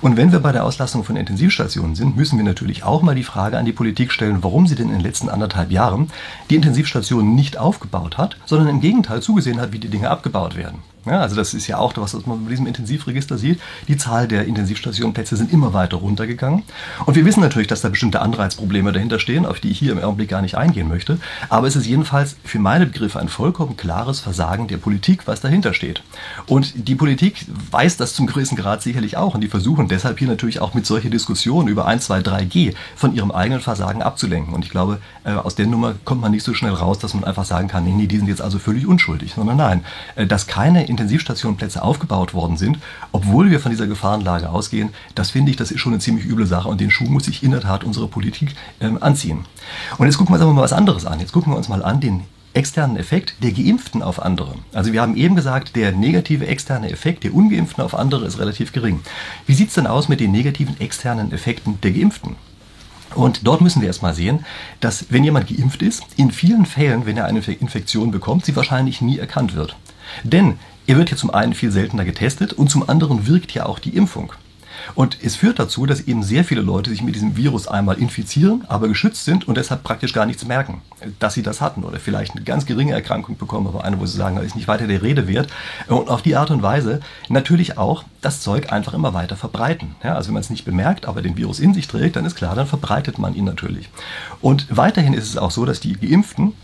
Und 0.00 0.16
wenn 0.16 0.32
wir 0.32 0.40
bei 0.40 0.52
der 0.52 0.64
Auslastung 0.64 1.04
von 1.04 1.16
Intensivstationen 1.16 1.94
sind, 1.94 2.16
müssen 2.16 2.38
wir 2.38 2.44
natürlich 2.44 2.84
auch 2.84 3.02
mal 3.02 3.14
die 3.14 3.24
Frage 3.24 3.58
an 3.58 3.64
die 3.64 3.72
Politik 3.72 4.12
stellen, 4.12 4.42
warum 4.42 4.66
sie 4.66 4.74
denn 4.74 4.88
in 4.88 4.94
den 4.94 5.00
letzten 5.00 5.28
anderthalb 5.28 5.70
Jahren 5.70 6.10
die 6.50 6.56
Intensivstationen 6.56 7.34
nicht 7.34 7.56
aufgebaut 7.58 8.18
hat, 8.18 8.36
sondern 8.44 8.68
im 8.68 8.80
Gegenteil 8.80 9.22
zugesehen 9.22 9.60
hat, 9.60 9.72
wie 9.72 9.78
die 9.78 9.88
Dinge 9.88 10.10
abgebaut 10.10 10.56
werden. 10.56 10.82
Ja, 11.06 11.20
also 11.20 11.34
das 11.34 11.54
ist 11.54 11.66
ja 11.66 11.78
auch 11.78 11.92
das, 11.92 12.14
was 12.14 12.26
man 12.26 12.44
bei 12.44 12.50
diesem 12.50 12.66
Intensivregister 12.66 13.38
sieht. 13.38 13.59
Die 13.88 13.96
Zahl 13.96 14.28
der 14.28 14.46
Intensivstationenplätze 14.46 15.36
sind 15.36 15.52
immer 15.52 15.72
weiter 15.72 15.98
runtergegangen. 15.98 16.62
Und 17.06 17.16
wir 17.16 17.24
wissen 17.24 17.40
natürlich, 17.40 17.68
dass 17.68 17.80
da 17.80 17.88
bestimmte 17.88 18.20
Anreizprobleme 18.20 18.92
dahinter 18.92 19.18
stehen, 19.18 19.46
auf 19.46 19.60
die 19.60 19.70
ich 19.70 19.78
hier 19.78 19.92
im 19.92 19.98
Augenblick 19.98 20.28
gar 20.28 20.42
nicht 20.42 20.56
eingehen 20.56 20.88
möchte. 20.88 21.18
Aber 21.48 21.66
es 21.66 21.76
ist 21.76 21.86
jedenfalls 21.86 22.36
für 22.44 22.58
meine 22.58 22.86
Begriffe 22.86 23.20
ein 23.20 23.28
vollkommen 23.28 23.76
klares 23.76 24.20
Versagen 24.20 24.68
der 24.68 24.76
Politik, 24.76 25.26
was 25.26 25.40
dahinter 25.40 25.74
steht. 25.74 26.02
Und 26.46 26.88
die 26.88 26.94
Politik 26.94 27.46
weiß 27.70 27.96
das 27.96 28.14
zum 28.14 28.26
größten 28.26 28.56
Grad 28.56 28.82
sicherlich 28.82 29.16
auch. 29.16 29.34
Und 29.34 29.40
die 29.42 29.48
versuchen 29.48 29.88
deshalb 29.88 30.18
hier 30.18 30.28
natürlich 30.28 30.60
auch 30.60 30.74
mit 30.74 30.86
solchen 30.86 31.10
Diskussionen 31.10 31.68
über 31.68 31.86
1, 31.86 32.04
2, 32.06 32.20
3G 32.20 32.74
von 32.96 33.14
ihrem 33.14 33.30
eigenen 33.30 33.60
Versagen 33.60 34.02
abzulenken. 34.02 34.54
Und 34.54 34.64
ich 34.64 34.70
glaube, 34.70 35.00
äh, 35.24 35.32
aus 35.32 35.54
der 35.54 35.66
Nummer 35.66 35.94
kommt 36.04 36.20
man 36.20 36.32
nicht 36.32 36.44
so 36.44 36.54
schnell 36.54 36.72
raus, 36.72 36.98
dass 36.98 37.14
man 37.14 37.24
einfach 37.24 37.44
sagen 37.44 37.68
kann, 37.68 37.84
nee, 37.84 37.92
nee, 37.92 38.06
die 38.06 38.18
sind 38.18 38.28
jetzt 38.28 38.42
also 38.42 38.58
völlig 38.58 38.86
unschuldig. 38.86 39.34
Sondern 39.34 39.56
nein, 39.56 39.84
äh, 40.16 40.26
dass 40.26 40.46
keine 40.46 40.86
Intensivstationenplätze 40.86 41.82
aufgebaut 41.82 42.34
worden 42.34 42.56
sind, 42.56 42.78
obwohl 43.12 43.49
wir 43.50 43.60
von 43.60 43.70
dieser 43.70 43.86
Gefahrenlage 43.86 44.50
ausgehen, 44.50 44.90
das 45.14 45.30
finde 45.30 45.50
ich, 45.50 45.56
das 45.56 45.70
ist 45.70 45.80
schon 45.80 45.92
eine 45.92 46.00
ziemlich 46.00 46.26
üble 46.26 46.46
Sache 46.46 46.68
und 46.68 46.80
den 46.80 46.90
Schuh 46.90 47.04
muss 47.04 47.24
sich 47.24 47.42
in 47.42 47.50
der 47.50 47.60
Tat 47.60 47.84
unsere 47.84 48.08
Politik 48.08 48.54
ähm, 48.80 49.02
anziehen. 49.02 49.44
Und 49.98 50.06
jetzt 50.06 50.16
gucken 50.16 50.32
wir 50.32 50.36
uns 50.36 50.42
aber 50.42 50.52
mal 50.52 50.62
was 50.62 50.72
anderes 50.72 51.06
an. 51.06 51.20
Jetzt 51.20 51.32
gucken 51.32 51.52
wir 51.52 51.56
uns 51.56 51.68
mal 51.68 51.82
an 51.82 52.00
den 52.00 52.24
externen 52.52 52.96
Effekt 52.96 53.34
der 53.42 53.52
Geimpften 53.52 54.02
auf 54.02 54.20
andere. 54.20 54.54
Also 54.72 54.92
wir 54.92 55.00
haben 55.00 55.16
eben 55.16 55.36
gesagt, 55.36 55.76
der 55.76 55.92
negative 55.92 56.46
externe 56.46 56.90
Effekt 56.90 57.22
der 57.24 57.34
Ungeimpften 57.34 57.82
auf 57.82 57.94
andere 57.94 58.26
ist 58.26 58.38
relativ 58.38 58.72
gering. 58.72 59.00
Wie 59.46 59.54
sieht 59.54 59.68
es 59.68 59.74
denn 59.74 59.86
aus 59.86 60.08
mit 60.08 60.20
den 60.20 60.32
negativen 60.32 60.80
externen 60.80 61.32
Effekten 61.32 61.80
der 61.80 61.92
Geimpften? 61.92 62.36
Und 63.14 63.46
dort 63.46 63.60
müssen 63.60 63.80
wir 63.80 63.88
erstmal 63.88 64.14
sehen, 64.14 64.44
dass 64.80 65.06
wenn 65.10 65.24
jemand 65.24 65.48
geimpft 65.48 65.82
ist, 65.82 66.04
in 66.16 66.30
vielen 66.30 66.66
Fällen, 66.66 67.06
wenn 67.06 67.16
er 67.16 67.26
eine 67.26 67.40
Infektion 67.40 68.10
bekommt, 68.10 68.44
sie 68.44 68.54
wahrscheinlich 68.54 69.00
nie 69.00 69.18
erkannt 69.18 69.54
wird. 69.54 69.76
Denn 70.22 70.58
er 70.90 70.96
wird 70.96 71.12
ja 71.12 71.16
zum 71.16 71.30
einen 71.30 71.54
viel 71.54 71.70
seltener 71.70 72.04
getestet 72.04 72.52
und 72.52 72.68
zum 72.68 72.88
anderen 72.88 73.28
wirkt 73.28 73.52
ja 73.52 73.64
auch 73.64 73.78
die 73.78 73.90
Impfung. 73.90 74.32
Und 74.96 75.18
es 75.22 75.36
führt 75.36 75.60
dazu, 75.60 75.86
dass 75.86 76.00
eben 76.00 76.24
sehr 76.24 76.42
viele 76.42 76.62
Leute 76.62 76.90
sich 76.90 77.00
mit 77.00 77.14
diesem 77.14 77.36
Virus 77.36 77.68
einmal 77.68 77.98
infizieren, 77.98 78.64
aber 78.66 78.88
geschützt 78.88 79.24
sind 79.24 79.46
und 79.46 79.56
deshalb 79.56 79.84
praktisch 79.84 80.12
gar 80.12 80.26
nichts 80.26 80.44
merken, 80.44 80.82
dass 81.20 81.34
sie 81.34 81.44
das 81.44 81.60
hatten 81.60 81.84
oder 81.84 82.00
vielleicht 82.00 82.32
eine 82.32 82.42
ganz 82.42 82.66
geringe 82.66 82.92
Erkrankung 82.92 83.36
bekommen, 83.38 83.68
aber 83.68 83.84
eine, 83.84 84.00
wo 84.00 84.06
sie 84.06 84.16
sagen, 84.16 84.34
das 84.34 84.46
ist 84.46 84.56
nicht 84.56 84.66
weiter 84.66 84.88
der 84.88 85.00
Rede 85.00 85.28
wert. 85.28 85.48
Und 85.86 86.08
auf 86.08 86.22
die 86.22 86.34
Art 86.34 86.50
und 86.50 86.64
Weise 86.64 86.98
natürlich 87.28 87.78
auch 87.78 88.02
das 88.20 88.40
Zeug 88.40 88.72
einfach 88.72 88.92
immer 88.92 89.14
weiter 89.14 89.36
verbreiten. 89.36 89.94
Ja, 90.02 90.16
also 90.16 90.28
wenn 90.28 90.34
man 90.34 90.42
es 90.42 90.50
nicht 90.50 90.64
bemerkt, 90.64 91.06
aber 91.06 91.22
den 91.22 91.36
Virus 91.36 91.60
in 91.60 91.72
sich 91.72 91.86
trägt, 91.86 92.16
dann 92.16 92.24
ist 92.24 92.34
klar, 92.34 92.56
dann 92.56 92.66
verbreitet 92.66 93.16
man 93.16 93.36
ihn 93.36 93.44
natürlich. 93.44 93.90
Und 94.40 94.66
weiterhin 94.76 95.12
ist 95.14 95.28
es 95.28 95.36
auch 95.36 95.52
so, 95.52 95.64
dass 95.64 95.78
die 95.78 95.92
Geimpften 95.92 96.54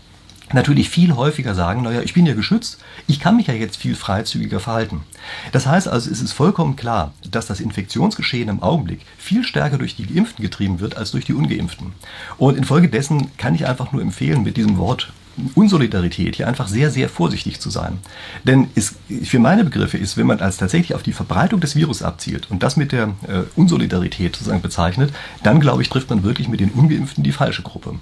natürlich 0.53 0.89
viel 0.89 1.15
häufiger 1.15 1.55
sagen, 1.55 1.81
naja, 1.81 2.01
ich 2.01 2.13
bin 2.13 2.25
ja 2.25 2.33
geschützt, 2.33 2.79
ich 3.07 3.19
kann 3.19 3.35
mich 3.35 3.47
ja 3.47 3.53
jetzt 3.53 3.77
viel 3.77 3.95
freizügiger 3.95 4.59
verhalten. 4.59 5.03
Das 5.51 5.67
heißt 5.67 5.87
also, 5.87 6.09
es 6.09 6.21
ist 6.21 6.33
vollkommen 6.33 6.75
klar, 6.75 7.13
dass 7.29 7.47
das 7.47 7.59
Infektionsgeschehen 7.59 8.49
im 8.49 8.63
Augenblick 8.63 9.01
viel 9.17 9.43
stärker 9.43 9.77
durch 9.77 9.95
die 9.95 10.05
Geimpften 10.05 10.43
getrieben 10.43 10.79
wird 10.79 10.97
als 10.97 11.11
durch 11.11 11.25
die 11.25 11.33
Ungeimpften. 11.33 11.93
Und 12.37 12.57
infolgedessen 12.57 13.35
kann 13.37 13.55
ich 13.55 13.67
einfach 13.67 13.91
nur 13.91 14.01
empfehlen, 14.01 14.43
mit 14.43 14.57
diesem 14.57 14.77
Wort 14.77 15.11
Unsolidarität 15.55 16.35
hier 16.35 16.47
einfach 16.47 16.67
sehr, 16.67 16.89
sehr 16.89 17.09
vorsichtig 17.09 17.59
zu 17.59 17.69
sein. 17.69 17.99
Denn 18.43 18.67
es, 18.75 18.95
für 19.23 19.39
meine 19.39 19.63
Begriffe 19.63 19.97
ist, 19.97 20.17
wenn 20.17 20.27
man 20.27 20.39
als 20.39 20.57
tatsächlich 20.57 20.95
auf 20.95 21.03
die 21.03 21.13
Verbreitung 21.13 21.59
des 21.59 21.75
Virus 21.75 22.01
abzielt 22.01 22.49
und 22.49 22.63
das 22.63 22.75
mit 22.75 22.91
der 22.91 23.09
äh, 23.27 23.43
Unsolidarität 23.55 24.35
sozusagen 24.35 24.61
bezeichnet, 24.61 25.13
dann 25.43 25.59
glaube 25.59 25.81
ich, 25.81 25.89
trifft 25.89 26.09
man 26.09 26.23
wirklich 26.23 26.47
mit 26.47 26.59
den 26.59 26.71
Ungeimpften 26.71 27.23
die 27.23 27.31
falsche 27.31 27.61
Gruppe. 27.61 27.99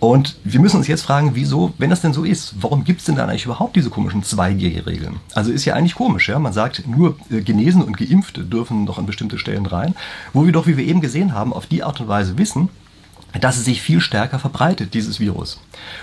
Und 0.00 0.36
wir 0.44 0.60
müssen 0.60 0.78
uns 0.78 0.88
jetzt 0.88 1.02
fragen, 1.02 1.32
wieso, 1.34 1.74
wenn 1.76 1.90
das 1.90 2.00
denn 2.00 2.14
so 2.14 2.24
ist, 2.24 2.54
warum 2.60 2.84
gibt 2.84 3.00
es 3.00 3.06
denn 3.06 3.16
dann 3.16 3.28
eigentlich 3.28 3.44
überhaupt 3.44 3.76
diese 3.76 3.90
komischen 3.90 4.22
2G-Regeln? 4.22 5.20
Also 5.34 5.52
ist 5.52 5.66
ja 5.66 5.74
eigentlich 5.74 5.94
komisch, 5.94 6.30
ja. 6.30 6.38
Man 6.38 6.54
sagt, 6.54 6.88
nur 6.88 7.16
äh, 7.30 7.42
Genesen 7.42 7.82
und 7.82 7.98
Geimpfte 7.98 8.42
dürfen 8.42 8.84
noch 8.84 8.98
an 8.98 9.04
bestimmte 9.04 9.38
Stellen 9.38 9.66
rein, 9.66 9.94
wo 10.32 10.46
wir 10.46 10.52
doch, 10.52 10.66
wie 10.66 10.78
wir 10.78 10.86
eben 10.86 11.02
gesehen 11.02 11.34
haben, 11.34 11.52
auf 11.52 11.66
die 11.66 11.82
Art 11.82 12.00
und 12.00 12.08
Weise 12.08 12.38
wissen, 12.38 12.70
dass 13.38 13.58
es 13.58 13.66
sich 13.66 13.82
viel 13.82 14.00
stärker 14.00 14.38
verbreitet, 14.38 14.94
dieses 14.94 15.20
Virus. 15.20 15.60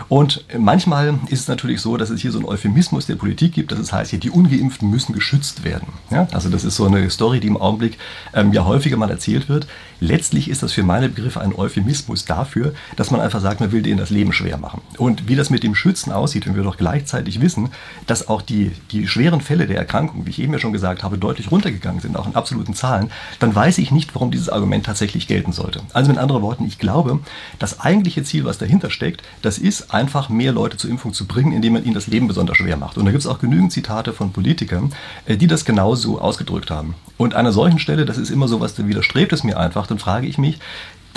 Und 0.10 0.46
manchmal 0.58 1.20
ist 1.28 1.42
es 1.42 1.48
natürlich 1.48 1.82
so, 1.82 1.98
dass 1.98 2.10
es 2.10 2.22
hier 2.22 2.32
so 2.32 2.40
einen 2.40 2.48
Euphemismus 2.48 3.06
der 3.06 3.16
Politik 3.16 3.54
gibt, 3.54 3.72
dass 3.72 3.80
es 3.80 3.92
heißt, 3.92 4.12
hier, 4.12 4.20
die 4.20 4.30
Ungeimpften 4.30 4.90
müssen 4.90 5.14
geschützt 5.14 5.64
werden. 5.64 5.88
Ja? 6.10 6.28
Also 6.32 6.50
das 6.50 6.64
ist 6.64 6.76
so 6.76 6.86
eine 6.86 7.10
Story, 7.10 7.40
die 7.40 7.48
im 7.48 7.58
Augenblick 7.58 7.98
ähm, 8.34 8.54
ja 8.54 8.66
häufiger 8.66 8.98
mal 8.98 9.10
erzählt 9.10 9.50
wird. 9.50 9.68
Letztlich 10.00 10.50
ist 10.50 10.62
das 10.62 10.74
für 10.74 10.84
meine 10.84 11.10
Begriffe 11.10 11.42
ein 11.42 11.56
Euphemismus 11.56 12.26
dafür, 12.26 12.74
dass 12.96 13.10
man 13.10 13.20
einfach 13.20 13.42
sagt, 13.42 13.60
man 13.60 13.72
will 13.72 13.82
denen 13.82 13.98
das 13.98 14.12
Leben 14.12 14.32
schwer 14.32 14.58
machen. 14.58 14.82
Und 14.98 15.28
wie 15.28 15.36
das 15.36 15.50
mit 15.50 15.64
dem 15.64 15.74
Schützen 15.74 16.12
aussieht, 16.12 16.46
wenn 16.46 16.56
wir 16.56 16.64
doch 16.64 16.78
gleichzeitig 16.78 17.42
wissen, 17.42 17.70
dass 18.06 18.28
auch 18.28 18.42
die, 18.42 18.72
die 18.92 19.08
schweren 19.08 19.42
Fälle 19.42 19.66
der 19.66 19.78
Erkrankung, 19.78 20.26
wie 20.26 20.30
ich 20.30 20.40
eben 20.40 20.54
ja 20.54 20.60
schon 20.60 20.74
gesagt 20.74 21.04
habe, 21.04 21.18
deutlich 21.18 21.52
runtergegangen 21.52 22.02
sind, 22.02 22.16
auch 22.16 22.28
in 22.28 22.36
absoluten 22.36 22.76
Zahlen, 22.76 23.12
dann 23.40 23.56
weiß 23.56 23.80
ich 23.80 23.92
nicht, 23.92 24.14
warum 24.14 24.30
dieses 24.30 24.50
Argument 24.50 24.86
tatsächlich 24.86 25.28
gelten 25.28 25.52
sollte. 25.52 25.82
Also 25.94 26.10
mit 26.12 26.20
anderen 26.20 26.44
Worten, 26.44 26.66
ich 26.66 26.78
glaube, 26.78 27.20
das 27.58 27.80
eigentliche 27.80 28.24
Ziel, 28.24 28.46
was 28.46 28.60
dahinter 28.60 28.92
steckt, 28.92 29.24
das 29.58 29.64
ist 29.64 29.92
einfach 29.92 30.30
mehr 30.30 30.52
Leute 30.52 30.78
zur 30.78 30.92
Impfung 30.92 31.14
zu 31.14 31.26
bringen, 31.26 31.52
indem 31.52 31.74
man 31.74 31.84
ihnen 31.84 31.96
das 31.96 32.06
Leben 32.06 32.28
besonders 32.28 32.58
schwer 32.58 32.78
macht. 32.78 32.98
Und 32.98 33.06
da 33.06 33.12
gibt 33.12 33.22
es 33.22 33.28
auch 33.28 33.40
genügend 33.40 33.72
Zitate 33.72 34.14
von 34.14 34.32
Politikern, 34.32 34.94
äh, 35.26 35.36
die 35.36 35.48
das 35.48 35.66
genauso 35.66 36.22
ausgedrückt 36.22 36.70
haben. 36.70 36.94
Und 37.18 37.34
an 37.34 37.40
einer 37.40 37.52
solchen 37.52 37.80
Stelle, 37.80 38.06
das 38.06 38.20
ist 38.20 38.30
immer 38.30 38.48
so 38.48 38.60
was, 38.60 38.78
widerstrebt 38.78 39.34
es 39.34 39.44
mir 39.44 39.58
einfach, 39.58 39.88
dann 39.88 39.98
frage 39.98 40.28
ich 40.28 40.38
mich, 40.38 40.60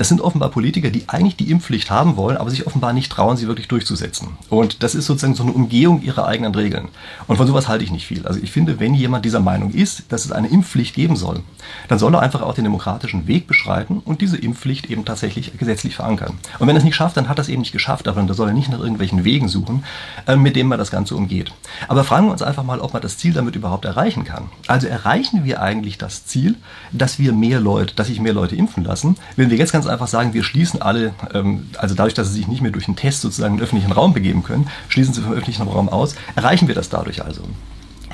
das 0.00 0.09
sind 0.09 0.23
offenbar 0.23 0.49
Politiker, 0.49 0.88
die 0.88 1.11
eigentlich 1.11 1.37
die 1.37 1.50
Impfpflicht 1.50 1.90
haben 1.90 2.16
wollen, 2.16 2.38
aber 2.38 2.49
sich 2.49 2.66
offenbar 2.66 2.95
nicht 2.95 3.12
trauen, 3.12 3.37
sie 3.37 3.49
wirklich 3.49 3.69
durchzusetzen. 3.69 4.28
Und 4.49 4.83
das 4.83 4.95
ist 4.95 5.04
sozusagen 5.04 5.35
so 5.35 5.42
eine 5.42 5.52
Umgehung 5.52 6.00
ihrer 6.00 6.26
eigenen 6.26 6.54
Regeln. 6.54 6.88
Und 7.26 7.37
von 7.37 7.47
sowas 7.47 7.69
halte 7.69 7.85
ich 7.85 7.90
nicht 7.90 8.07
viel. 8.07 8.26
Also 8.26 8.40
ich 8.42 8.50
finde, 8.50 8.80
wenn 8.80 8.95
jemand 8.95 9.26
dieser 9.26 9.40
Meinung 9.40 9.73
ist, 9.73 10.04
dass 10.09 10.25
es 10.25 10.33
eine 10.33 10.49
Impfpflicht 10.49 10.95
geben 10.95 11.16
soll, 11.16 11.40
dann 11.88 11.99
soll 11.99 12.14
er 12.14 12.23
einfach 12.23 12.40
auch 12.40 12.54
den 12.54 12.64
demokratischen 12.64 13.26
Weg 13.26 13.47
beschreiten 13.47 14.00
und 14.02 14.23
diese 14.23 14.38
Impfpflicht 14.38 14.88
eben 14.88 15.04
tatsächlich 15.04 15.59
gesetzlich 15.59 15.97
verankern. 15.97 16.38
Und 16.59 16.66
wenn 16.66 16.76
er 16.76 16.78
es 16.78 16.85
nicht 16.85 16.97
schafft, 16.97 17.19
dann 17.19 17.28
hat 17.28 17.38
er 17.38 17.42
es 17.42 17.50
eben 17.50 17.61
nicht 17.61 17.73
geschafft, 17.73 18.09
aber 18.09 18.23
dann 18.23 18.35
soll 18.35 18.49
er 18.49 18.54
nicht 18.54 18.71
nach 18.71 18.80
irgendwelchen 18.80 19.25
Wegen 19.25 19.49
suchen, 19.49 19.85
äh, 20.26 20.35
mit 20.35 20.57
denen 20.57 20.71
man 20.71 20.78
das 20.78 20.90
Ganze 20.90 21.14
umgeht. 21.14 21.52
Aber 21.88 22.04
fragen 22.04 22.25
wir 22.25 22.33
uns 22.33 22.40
einfach 22.40 22.64
mal, 22.64 22.80
ob 22.80 22.95
man 22.95 23.02
das 23.02 23.19
Ziel 23.19 23.35
damit 23.35 23.54
überhaupt 23.54 23.85
erreichen 23.85 24.25
kann. 24.25 24.49
Also 24.66 24.87
erreichen 24.87 25.45
wir 25.45 25.61
eigentlich 25.61 25.99
das 25.99 26.25
Ziel, 26.25 26.57
dass 26.90 27.19
wir 27.19 27.35
mehr 27.35 27.61
Leute, 27.61 27.95
dass 27.95 28.07
sich 28.07 28.19
mehr 28.19 28.33
Leute 28.33 28.57
impfen 28.57 28.83
lassen, 28.83 29.19
wenn 29.37 29.50
wir 29.50 29.59
jetzt 29.59 29.73
ganz 29.73 29.89
einfach 29.90 30.09
sagen, 30.09 30.35
wir 30.35 30.42
schließen 30.42 30.80
alle, 30.80 31.12
ähm, 31.35 31.68
also 31.78 31.94
dadurch, 31.94 32.14
dass 32.14 32.28
sie 32.28 32.35
sich 32.35 32.49
nicht 32.49 32.62
mehr 32.62 32.70
durch 32.70 32.88
einen 32.88 32.97
Test 32.97 33.20
sozusagen 33.20 33.54
in 33.54 33.59
den 33.59 33.64
öffentlichen 33.64 33.92
Raum 33.92 34.14
begeben 34.14 34.42
können, 34.42 34.68
schließen 34.88 35.14
sie 35.14 35.20
vom 35.20 35.32
öffentlichen 35.32 35.62
Raum 35.68 35.88
aus. 35.88 36.14
Erreichen 36.35 36.68
wir 36.68 36.75
das 36.75 36.88
dadurch 36.88 37.25
also? 37.25 37.42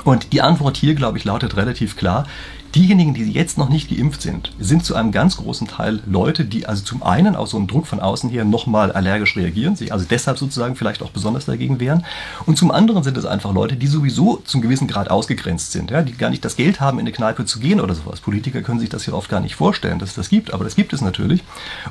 Und 0.05 0.33
die 0.33 0.41
Antwort 0.43 0.77
hier, 0.77 0.95
glaube 0.95 1.19
ich, 1.19 1.25
lautet 1.25 1.57
relativ 1.57 1.97
klar. 1.97 2.27
Diejenigen, 2.75 3.15
die 3.15 3.31
jetzt 3.33 3.59
noch 3.59 3.69
nicht 3.69 3.89
geimpft 3.89 4.23
sind, 4.23 4.53
sind 4.59 4.85
zu 4.85 4.95
einem 4.95 5.13
ganz 5.13 5.37
großen 5.37 5.67
Teil 5.67 6.01
Leute, 6.07 6.45
die 6.45 6.67
also 6.67 6.85
zum 6.85 7.03
einen 7.03 7.37
aus 7.37 7.51
so 7.51 7.57
einem 7.57 7.67
Druck 7.67 7.87
von 7.87 8.01
außen 8.01 8.29
her 8.31 8.45
nochmal 8.45 8.93
allergisch 8.93 9.37
reagieren, 9.37 9.77
sich 9.77 9.93
also 9.93 10.05
deshalb 10.09 10.39
sozusagen 10.39 10.77
vielleicht 10.77 11.03
auch 11.03 11.11
besonders 11.11 11.47
dagegen 11.47 11.81
wehren. 11.81 12.05
Und 12.45 12.59
zum 12.59 12.71
anderen 12.71 13.03
sind 13.03 13.17
es 13.17 13.25
einfach 13.25 13.53
Leute, 13.53 13.77
die 13.77 13.87
sowieso 13.87 14.43
zum 14.45 14.61
gewissen 14.61 14.89
Grad 14.89 15.11
ausgegrenzt 15.11 15.73
sind, 15.73 15.91
ja, 15.91 16.03
die 16.03 16.13
gar 16.13 16.31
nicht 16.31 16.45
das 16.45 16.57
Geld 16.57 16.81
haben, 16.81 16.99
in 16.99 17.07
eine 17.07 17.13
Kneipe 17.13 17.45
zu 17.45 17.61
gehen 17.61 17.81
oder 17.81 17.95
sowas. 17.95 18.21
Politiker 18.21 18.63
können 18.63 18.81
sich 18.81 18.89
das 18.89 19.07
ja 19.07 19.15
oft 19.15 19.31
gar 19.31 19.41
nicht 19.41 19.55
vorstellen, 19.55 19.99
dass 19.99 20.11
es 20.11 20.15
das 20.17 20.29
gibt, 20.29 20.53
aber 20.53 20.65
das 20.65 20.77
gibt 20.77 20.93
es 20.93 21.01
natürlich. 21.01 21.43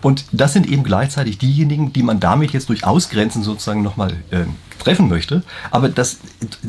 Und 0.02 0.26
das 0.32 0.54
sind 0.54 0.68
eben 0.68 0.84
gleichzeitig 0.84 1.38
diejenigen, 1.38 1.94
die 1.94 2.04
man 2.04 2.20
damit 2.20 2.52
jetzt 2.52 2.70
durch 2.70 2.86
Ausgrenzen 2.86 3.44
sozusagen 3.44 3.82
nochmal 3.82 4.14
äh, 4.32 4.46
treffen 4.80 5.10
möchte. 5.10 5.44
Aber 5.72 5.90
das 5.90 6.18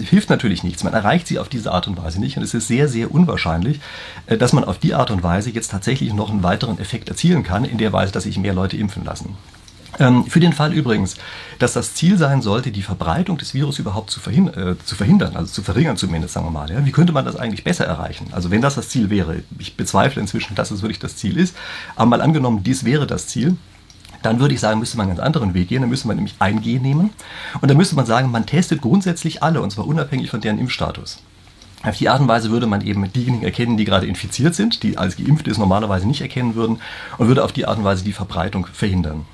hilft 0.00 0.30
natürlich 0.30 0.62
nichts. 0.62 0.84
Man 0.84 0.94
erreicht 0.94 1.26
sie 1.26 1.38
auf 1.38 1.48
diese 1.48 1.72
Art 1.72 1.86
und 1.86 2.02
Weise 2.02 2.20
nicht. 2.20 2.36
Und 2.36 2.42
es 2.42 2.54
ist 2.54 2.68
sehr, 2.68 2.88
sehr 2.88 3.12
unwahrscheinlich, 3.12 3.80
dass 4.26 4.52
man 4.52 4.64
auf 4.64 4.78
die 4.78 4.94
Art 4.94 5.10
und 5.10 5.22
Weise 5.22 5.50
jetzt 5.50 5.70
tatsächlich 5.70 6.12
noch 6.12 6.30
einen 6.30 6.42
weiteren 6.42 6.78
Effekt 6.78 7.08
erzielen 7.08 7.42
kann, 7.42 7.64
in 7.64 7.78
der 7.78 7.92
Weise, 7.92 8.12
dass 8.12 8.24
sich 8.24 8.38
mehr 8.38 8.54
Leute 8.54 8.76
impfen 8.76 9.04
lassen. 9.04 9.36
Ähm, 9.98 10.26
für 10.26 10.40
den 10.40 10.52
Fall 10.52 10.72
übrigens, 10.72 11.16
dass 11.58 11.72
das 11.72 11.94
Ziel 11.94 12.18
sein 12.18 12.42
sollte, 12.42 12.70
die 12.70 12.82
Verbreitung 12.82 13.38
des 13.38 13.54
Virus 13.54 13.78
überhaupt 13.78 14.10
zu, 14.10 14.20
verhin 14.20 14.48
äh, 14.48 14.74
zu 14.84 14.94
verhindern, 14.94 15.36
also 15.36 15.50
zu 15.50 15.62
verringern 15.62 15.96
zumindest, 15.96 16.34
sagen 16.34 16.46
wir 16.46 16.50
mal. 16.50 16.70
Ja? 16.70 16.84
Wie 16.84 16.92
könnte 16.92 17.12
man 17.12 17.24
das 17.24 17.36
eigentlich 17.36 17.64
besser 17.64 17.86
erreichen? 17.86 18.28
Also 18.32 18.50
wenn 18.50 18.60
das 18.60 18.74
das 18.74 18.88
Ziel 18.88 19.10
wäre, 19.10 19.42
ich 19.58 19.76
bezweifle 19.76 20.20
inzwischen, 20.20 20.54
dass 20.54 20.70
es 20.70 20.82
wirklich 20.82 20.98
das 20.98 21.16
Ziel 21.16 21.38
ist, 21.38 21.56
aber 21.94 22.10
mal 22.10 22.20
angenommen, 22.20 22.62
dies 22.62 22.84
wäre 22.84 23.06
das 23.06 23.28
Ziel, 23.28 23.56
dann 24.22 24.40
würde 24.40 24.54
ich 24.54 24.60
sagen, 24.60 24.80
müsste 24.80 24.96
man 24.96 25.06
einen 25.06 25.16
ganz 25.16 25.26
anderen 25.26 25.54
Weg 25.54 25.68
gehen. 25.68 25.82
Dann 25.82 25.90
müsste 25.90 26.08
man 26.08 26.16
nämlich 26.16 26.34
1G 26.40 26.80
nehmen. 26.80 27.10
Und 27.60 27.70
dann 27.70 27.76
müsste 27.76 27.94
man 27.94 28.06
sagen, 28.06 28.30
man 28.30 28.44
testet 28.44 28.80
grundsätzlich 28.80 29.42
alle, 29.42 29.60
und 29.60 29.70
zwar 29.70 29.86
unabhängig 29.86 30.30
von 30.30 30.40
deren 30.40 30.58
Impfstatus. 30.58 31.22
Auf 31.82 31.96
die 31.96 32.08
Art 32.08 32.20
und 32.20 32.28
Weise 32.28 32.50
würde 32.50 32.66
man 32.66 32.80
eben 32.80 33.12
diejenigen 33.12 33.44
erkennen, 33.44 33.76
die 33.76 33.84
gerade 33.84 34.06
infiziert 34.06 34.54
sind, 34.54 34.82
die 34.82 34.98
als 34.98 35.16
geimpft 35.16 35.46
ist 35.46 35.58
normalerweise 35.58 36.06
nicht 36.06 36.20
erkennen 36.20 36.54
würden, 36.54 36.80
und 37.18 37.28
würde 37.28 37.44
auf 37.44 37.52
die 37.52 37.66
Art 37.66 37.78
und 37.78 37.84
Weise 37.84 38.04
die 38.04 38.12
Verbreitung 38.12 38.66
verhindern. 38.72 39.24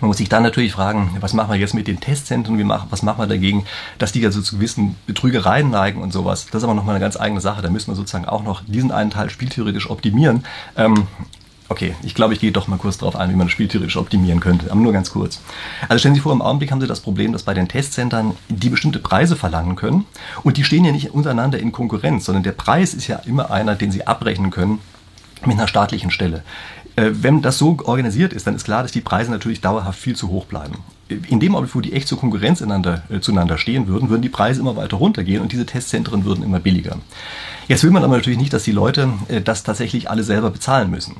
Man 0.00 0.08
muss 0.08 0.16
sich 0.16 0.28
dann 0.28 0.42
natürlich 0.42 0.72
fragen, 0.72 1.16
was 1.20 1.34
machen 1.34 1.52
wir 1.52 1.58
jetzt 1.58 1.74
mit 1.74 1.86
den 1.86 2.00
Testzentren, 2.00 2.58
wie 2.58 2.64
machen, 2.64 2.88
was 2.90 3.02
machen 3.02 3.20
wir 3.20 3.26
dagegen, 3.26 3.64
dass 3.98 4.12
die 4.12 4.24
also 4.26 4.42
zu 4.42 4.56
gewissen 4.56 4.96
Betrügereien 5.06 5.70
neigen 5.70 6.02
und 6.02 6.12
sowas. 6.12 6.46
Das 6.46 6.56
ist 6.56 6.64
aber 6.64 6.74
nochmal 6.74 6.96
eine 6.96 7.02
ganz 7.02 7.16
eigene 7.18 7.40
Sache. 7.40 7.62
Da 7.62 7.70
müssen 7.70 7.92
wir 7.92 7.94
sozusagen 7.94 8.24
auch 8.24 8.42
noch 8.42 8.62
diesen 8.66 8.90
einen 8.90 9.10
Teil 9.10 9.30
spieltheoretisch 9.30 9.88
optimieren. 9.88 10.44
Ähm, 10.76 11.06
Okay, 11.74 11.96
ich 12.04 12.14
glaube, 12.14 12.34
ich 12.34 12.38
gehe 12.38 12.52
doch 12.52 12.68
mal 12.68 12.76
kurz 12.78 12.98
darauf 12.98 13.16
ein, 13.16 13.30
wie 13.30 13.34
man 13.34 13.48
das 13.48 13.52
Spiel 13.52 13.66
theoretisch 13.66 13.96
optimieren 13.96 14.38
könnte, 14.38 14.70
aber 14.70 14.80
nur 14.80 14.92
ganz 14.92 15.10
kurz. 15.10 15.40
Also 15.88 15.98
stellen 15.98 16.14
Sie 16.14 16.18
sich 16.18 16.22
vor, 16.22 16.32
im 16.32 16.40
Augenblick 16.40 16.70
haben 16.70 16.80
Sie 16.80 16.86
das 16.86 17.00
Problem, 17.00 17.32
dass 17.32 17.42
bei 17.42 17.52
den 17.52 17.66
Testzentren 17.66 18.36
die 18.48 18.68
bestimmte 18.68 19.00
Preise 19.00 19.34
verlangen 19.34 19.74
können 19.74 20.06
und 20.44 20.56
die 20.56 20.62
stehen 20.62 20.84
ja 20.84 20.92
nicht 20.92 21.10
untereinander 21.10 21.58
in 21.58 21.72
Konkurrenz, 21.72 22.26
sondern 22.26 22.44
der 22.44 22.52
Preis 22.52 22.94
ist 22.94 23.08
ja 23.08 23.16
immer 23.26 23.50
einer, 23.50 23.74
den 23.74 23.90
Sie 23.90 24.06
abrechnen 24.06 24.52
können 24.52 24.78
mit 25.44 25.58
einer 25.58 25.66
staatlichen 25.66 26.12
Stelle. 26.12 26.44
Äh, 26.94 27.10
wenn 27.12 27.42
das 27.42 27.58
so 27.58 27.76
organisiert 27.82 28.32
ist, 28.32 28.46
dann 28.46 28.54
ist 28.54 28.62
klar, 28.62 28.82
dass 28.82 28.92
die 28.92 29.00
Preise 29.00 29.32
natürlich 29.32 29.60
dauerhaft 29.60 29.98
viel 29.98 30.14
zu 30.14 30.28
hoch 30.28 30.44
bleiben. 30.44 30.76
In 31.08 31.40
dem 31.40 31.56
Augenblick, 31.56 31.74
wo 31.74 31.80
die 31.80 31.92
echt 31.92 32.06
zur 32.06 32.20
Konkurrenz 32.20 32.60
ineinander, 32.60 33.02
äh, 33.10 33.18
zueinander 33.18 33.58
stehen 33.58 33.88
würden, 33.88 34.10
würden 34.10 34.22
die 34.22 34.28
Preise 34.28 34.60
immer 34.60 34.76
weiter 34.76 34.98
runtergehen 34.98 35.42
und 35.42 35.50
diese 35.50 35.66
Testzentren 35.66 36.24
würden 36.24 36.44
immer 36.44 36.60
billiger. 36.60 36.98
Jetzt 37.66 37.82
will 37.82 37.90
man 37.90 38.04
aber 38.04 38.16
natürlich 38.16 38.38
nicht, 38.38 38.52
dass 38.52 38.62
die 38.62 38.70
Leute 38.70 39.08
äh, 39.26 39.40
das 39.40 39.64
tatsächlich 39.64 40.08
alle 40.08 40.22
selber 40.22 40.52
bezahlen 40.52 40.88
müssen. 40.88 41.16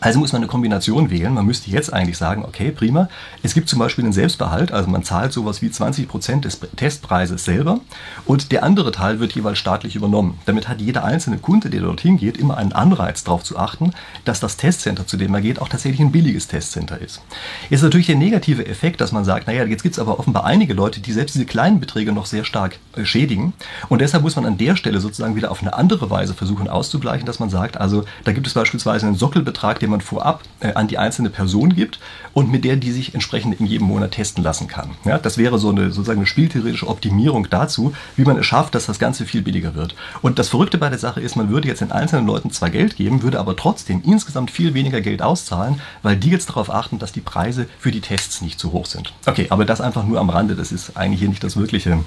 Also 0.00 0.18
muss 0.18 0.32
man 0.32 0.42
eine 0.42 0.48
Kombination 0.48 1.10
wählen. 1.10 1.34
Man 1.34 1.46
müsste 1.46 1.70
jetzt 1.70 1.92
eigentlich 1.92 2.18
sagen, 2.18 2.44
okay, 2.44 2.70
prima. 2.70 3.08
Es 3.42 3.54
gibt 3.54 3.68
zum 3.68 3.78
Beispiel 3.78 4.04
einen 4.04 4.12
Selbstbehalt, 4.12 4.72
also 4.72 4.88
man 4.90 5.02
zahlt 5.02 5.32
sowas 5.32 5.62
wie 5.62 5.70
20 5.70 6.08
Prozent 6.08 6.44
des 6.44 6.60
Testpreises 6.76 7.44
selber 7.44 7.80
und 8.24 8.52
der 8.52 8.62
andere 8.62 8.92
Teil 8.92 9.20
wird 9.20 9.32
jeweils 9.32 9.58
staatlich 9.58 9.96
übernommen. 9.96 10.38
Damit 10.46 10.68
hat 10.68 10.80
jeder 10.80 11.04
einzelne 11.04 11.38
Kunde, 11.38 11.70
der 11.70 11.80
dorthin 11.80 12.16
geht, 12.16 12.36
immer 12.36 12.56
einen 12.56 12.72
Anreiz 12.72 13.24
darauf 13.24 13.42
zu 13.42 13.58
achten, 13.58 13.92
dass 14.24 14.40
das 14.40 14.56
Testcenter, 14.56 15.06
zu 15.06 15.16
dem 15.16 15.34
er 15.34 15.40
geht, 15.40 15.60
auch 15.60 15.68
tatsächlich 15.68 16.00
ein 16.00 16.12
billiges 16.12 16.48
Testcenter 16.48 17.00
ist. 17.00 17.22
Jetzt 17.70 17.80
ist 17.80 17.84
natürlich 17.84 18.06
der 18.06 18.16
negative 18.16 18.66
Effekt, 18.66 19.00
dass 19.00 19.12
man 19.12 19.24
sagt, 19.24 19.46
naja, 19.46 19.64
jetzt 19.64 19.82
gibt 19.82 19.94
es 19.94 19.98
aber 19.98 20.18
offenbar 20.18 20.44
einige 20.44 20.74
Leute, 20.74 21.00
die 21.00 21.12
selbst 21.12 21.34
diese 21.34 21.46
kleinen 21.46 21.80
Beträge 21.80 22.12
noch 22.12 22.26
sehr 22.26 22.44
stark 22.44 22.78
äh, 22.96 23.04
schädigen 23.04 23.52
und 23.88 24.00
deshalb 24.00 24.22
muss 24.22 24.36
man 24.36 24.46
an 24.46 24.58
der 24.58 24.76
Stelle 24.76 25.00
sozusagen 25.00 25.36
wieder 25.36 25.50
auf 25.50 25.62
eine 25.62 25.74
andere 25.74 26.10
Weise 26.10 26.34
versuchen 26.34 26.68
auszugleichen, 26.68 27.26
dass 27.26 27.38
man 27.38 27.50
sagt, 27.50 27.78
also 27.78 28.04
da 28.24 28.32
gibt 28.32 28.46
es 28.46 28.54
beispielsweise 28.54 29.06
einen 29.06 29.16
Sockelbetrag, 29.16 29.80
den 29.86 29.90
man 29.90 30.00
vorab 30.00 30.42
äh, 30.60 30.72
an 30.74 30.88
die 30.88 30.98
einzelne 30.98 31.30
Person 31.30 31.74
gibt 31.74 31.98
und 32.32 32.50
mit 32.50 32.64
der 32.64 32.76
die 32.76 32.92
sich 32.92 33.14
entsprechend 33.14 33.58
in 33.60 33.66
jedem 33.66 33.86
Monat 33.86 34.10
testen 34.12 34.42
lassen 34.42 34.66
kann. 34.66 34.90
Ja, 35.04 35.16
das 35.16 35.38
wäre 35.38 35.58
so 35.58 35.70
eine 35.70 35.90
sozusagen 35.90 36.18
eine 36.18 36.26
spieltheoretische 36.26 36.88
Optimierung 36.88 37.48
dazu, 37.48 37.94
wie 38.16 38.24
man 38.24 38.36
es 38.36 38.46
schafft, 38.46 38.74
dass 38.74 38.86
das 38.86 38.98
Ganze 38.98 39.24
viel 39.24 39.42
billiger 39.42 39.74
wird. 39.74 39.94
Und 40.22 40.38
das 40.38 40.48
Verrückte 40.48 40.76
bei 40.76 40.90
der 40.90 40.98
Sache 40.98 41.20
ist, 41.20 41.36
man 41.36 41.48
würde 41.48 41.68
jetzt 41.68 41.80
den 41.80 41.92
einzelnen 41.92 42.26
Leuten 42.26 42.50
zwar 42.50 42.70
Geld 42.70 42.96
geben, 42.96 43.22
würde 43.22 43.38
aber 43.38 43.56
trotzdem 43.56 44.02
insgesamt 44.04 44.50
viel 44.50 44.74
weniger 44.74 45.00
Geld 45.00 45.22
auszahlen, 45.22 45.80
weil 46.02 46.16
die 46.16 46.30
jetzt 46.30 46.50
darauf 46.50 46.70
achten, 46.70 46.98
dass 46.98 47.12
die 47.12 47.20
Preise 47.20 47.66
für 47.78 47.92
die 47.92 48.00
Tests 48.00 48.42
nicht 48.42 48.58
zu 48.58 48.72
hoch 48.72 48.86
sind. 48.86 49.12
Okay, 49.24 49.46
aber 49.50 49.64
das 49.64 49.80
einfach 49.80 50.04
nur 50.04 50.20
am 50.20 50.30
Rande, 50.30 50.56
das 50.56 50.72
ist 50.72 50.96
eigentlich 50.96 51.20
hier 51.20 51.28
nicht 51.28 51.44
das 51.44 51.56
wirkliche 51.56 52.00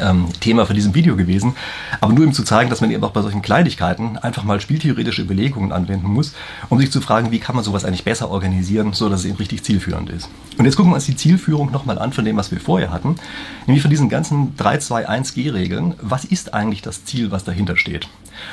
ähm, 0.00 0.28
Thema 0.40 0.66
für 0.66 0.74
diesem 0.74 0.94
Video 0.94 1.16
gewesen. 1.16 1.54
Aber 2.00 2.12
nur 2.12 2.26
um 2.26 2.32
zu 2.32 2.44
zeigen, 2.44 2.70
dass 2.70 2.80
man 2.80 2.90
eben 2.90 3.02
auch 3.04 3.10
bei 3.10 3.22
solchen 3.22 3.42
Kleinigkeiten 3.42 4.18
einfach 4.18 4.44
mal 4.44 4.60
spieltheoretische 4.60 5.22
Überlegungen 5.22 5.72
anwenden 5.72 6.08
muss, 6.08 6.34
um 6.68 6.78
sich 6.78 6.90
zu 6.90 7.00
fragen, 7.00 7.30
wie 7.30 7.38
kann 7.38 7.54
man 7.54 7.64
sowas 7.64 7.84
eigentlich 7.84 8.04
besser 8.04 8.30
organisieren, 8.30 8.92
so 8.92 9.08
dass 9.08 9.20
es 9.20 9.26
eben 9.26 9.36
richtig 9.36 9.62
zielführend 9.62 10.10
ist. 10.10 10.28
Und 10.58 10.64
jetzt 10.64 10.76
gucken 10.76 10.92
wir 10.92 10.96
uns 10.96 11.06
die 11.06 11.16
Zielführung 11.16 11.70
nochmal 11.70 11.98
an 11.98 12.12
von 12.12 12.24
dem, 12.24 12.36
was 12.36 12.50
wir 12.50 12.60
vorher 12.60 12.90
hatten, 12.90 13.16
nämlich 13.66 13.82
von 13.82 13.90
diesen 13.90 14.08
ganzen 14.08 14.56
3, 14.56 14.78
2, 14.78 15.08
1 15.08 15.34
G-Regeln. 15.34 15.94
Was 16.00 16.24
ist 16.24 16.54
eigentlich 16.54 16.82
das 16.82 17.04
Ziel, 17.04 17.30
was 17.30 17.44
dahinter 17.44 17.76
steht? 17.76 18.08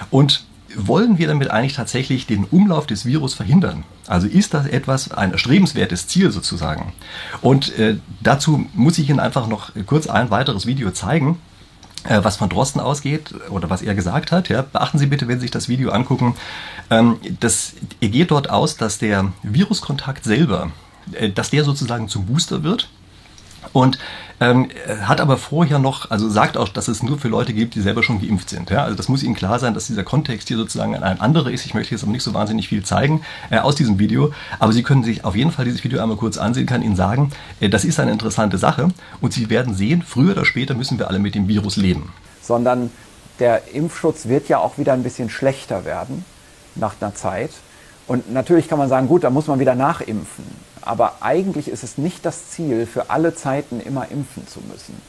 Und 0.10 0.46
wollen 0.76 1.18
wir 1.18 1.28
damit 1.28 1.52
eigentlich 1.52 1.74
tatsächlich 1.74 2.26
den 2.28 2.46
Umlauf 2.46 2.88
des 2.88 3.06
Virus 3.06 3.34
verhindern? 3.34 3.84
Also 4.08 4.28
ist 4.28 4.54
das 4.54 4.68
etwas, 4.68 5.12
ein 5.12 5.32
erstrebenswertes 5.32 6.08
Ziel 6.08 6.32
sozusagen? 6.32 6.94
Und 7.42 7.78
äh, 7.78 7.98
dazu 8.22 8.66
muss 8.74 8.98
ich 8.98 9.10
Ihnen 9.10 9.20
einfach 9.20 9.48
noch 9.48 9.72
kurz 9.86 10.08
ein 10.08 10.30
weiteres 10.30 10.66
Video 10.66 10.92
zeigen, 10.92 11.40
äh, 12.04 12.20
was 12.24 12.38
von 12.38 12.50
Drosten 12.50 12.82
ausgeht 12.82 13.34
oder 13.50 13.70
was 13.70 13.82
er 13.82 13.96
gesagt 13.96 14.32
hat. 14.32 14.50
Ja. 14.50 14.62
Beachten 14.62 14.98
Sie 14.98 15.08
bitte, 15.08 15.28
wenn 15.28 15.40
Sie 15.40 15.44
sich 15.44 15.52
das 15.52 15.70
Video 15.70 15.92
angucken, 15.92 16.36
ähm, 16.90 17.18
das, 17.40 17.74
er 18.02 18.10
geht 18.10 18.32
dort 18.32 18.50
aus, 18.50 18.78
dass 18.78 18.98
der 18.98 19.32
Viruskontakt 19.44 20.24
selber, 20.24 20.72
äh, 21.14 21.30
dass 21.30 21.50
der 21.50 21.64
sozusagen 21.64 22.10
zum 22.10 22.26
Booster 22.26 22.64
wird 22.64 22.90
und 23.72 23.98
ähm, 24.40 24.68
hat 25.04 25.22
aber 25.22 25.38
vorher 25.38 25.80
noch, 25.80 26.12
also 26.12 26.30
sagt 26.30 26.58
auch, 26.58 26.68
dass 26.68 26.88
es 26.88 27.04
nur 27.04 27.18
für 27.18 27.28
Leute 27.28 27.54
gibt, 27.54 27.76
die 27.76 27.82
selber 27.82 28.04
schon 28.04 28.20
geimpft 28.20 28.50
sind. 28.50 28.70
Ja? 28.70 28.84
Also 28.84 28.96
das 28.96 29.08
muss 29.08 29.24
Ihnen 29.24 29.36
klar 29.36 29.60
sein, 29.60 29.74
dass 29.74 29.88
dieser 29.88 30.04
Kontext 30.04 30.48
hier 30.48 30.58
sozusagen 30.58 30.96
ein 30.96 31.22
anderer 31.22 31.50
ist. 31.52 31.66
Ich 31.66 31.74
möchte 31.74 31.94
jetzt 31.94 32.04
aber 32.04 32.12
nicht 32.12 32.24
so 32.24 32.34
wahnsinnig 32.34 32.68
viel 32.68 32.84
zeigen 32.84 33.22
äh, 33.50 33.60
aus 33.60 33.76
diesem 33.76 34.00
Video, 34.00 34.34
aber 34.60 34.74
Sie 34.74 34.84
können 34.84 35.04
sich 35.04 35.24
auf 35.24 35.36
jeden 35.36 35.52
Fall 35.52 35.66
dieses 35.66 35.84
Video 35.84 36.02
einmal 36.02 36.18
kurz 36.18 36.38
ansehen, 36.38 36.66
kann 36.66 36.82
Ihnen 36.82 36.96
sagen, 36.96 37.32
äh, 37.60 37.70
das 37.70 37.86
ist 37.86 38.00
eine 38.00 38.12
interessante 38.12 38.58
Sache 38.58 38.90
und 39.22 39.34
Sie 39.34 39.50
werden 39.50 39.74
sehen, 39.74 40.04
früher 40.06 40.34
oder 40.34 40.46
später 40.46 40.74
müssen 40.74 41.00
wir 41.00 41.08
alle 41.08 41.20
mit 41.20 41.36
dem 41.36 41.48
Virus 41.48 41.78
leben. 41.78 42.12
Sondern 42.42 42.92
der 43.40 43.74
Impfschutz 43.74 44.28
wird 44.28 44.50
ja 44.50 44.58
auch 44.58 44.78
wieder 44.78 44.94
ein 44.94 45.04
bisschen 45.04 45.30
schlechter 45.30 45.86
werden 45.86 46.26
nach 46.76 46.96
einer 47.00 47.16
Zeit. 47.16 47.52
Und 48.08 48.32
natürlich 48.32 48.68
kann 48.68 48.80
man 48.80 48.90
sagen, 48.90 49.08
gut, 49.08 49.24
da 49.24 49.30
muss 49.30 49.48
man 49.48 49.60
wieder 49.60 49.76
nachimpfen. 49.76 50.46
Aber 50.82 51.18
eigentlich 51.22 51.70
ist 51.70 51.84
es 51.84 51.98
nicht 51.98 52.26
das 52.26 52.50
Ziel, 52.50 52.86
für 52.86 53.10
alle 53.10 53.36
Zeiten 53.36 53.80
immer 53.80 54.12
impfen 54.12 54.48
zu 54.48 54.60
müssen. 54.62 55.02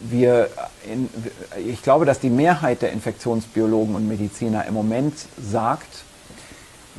Wir 0.00 0.50
in, 0.90 1.08
ich 1.66 1.82
glaube, 1.82 2.04
dass 2.04 2.18
die 2.18 2.28
Mehrheit 2.28 2.82
der 2.82 2.92
Infektionsbiologen 2.92 3.94
und 3.94 4.08
Mediziner 4.08 4.66
im 4.66 4.74
Moment 4.74 5.14
sagt, 5.40 6.04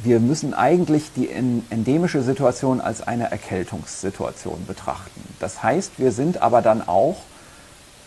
wir 0.04 0.20
müssen 0.20 0.54
eigentlich 0.54 1.12
die 1.16 1.30
endemische 1.30 2.22
Situation 2.22 2.82
als 2.82 3.06
eine 3.06 3.32
Erkältungssituation 3.32 4.66
betrachten. 4.68 5.22
Das 5.40 5.64
heißt, 5.64 5.94
wir 5.98 6.12
sind 6.12 6.42
aber 6.42 6.62
dann 6.62 6.88
auch 6.88 7.18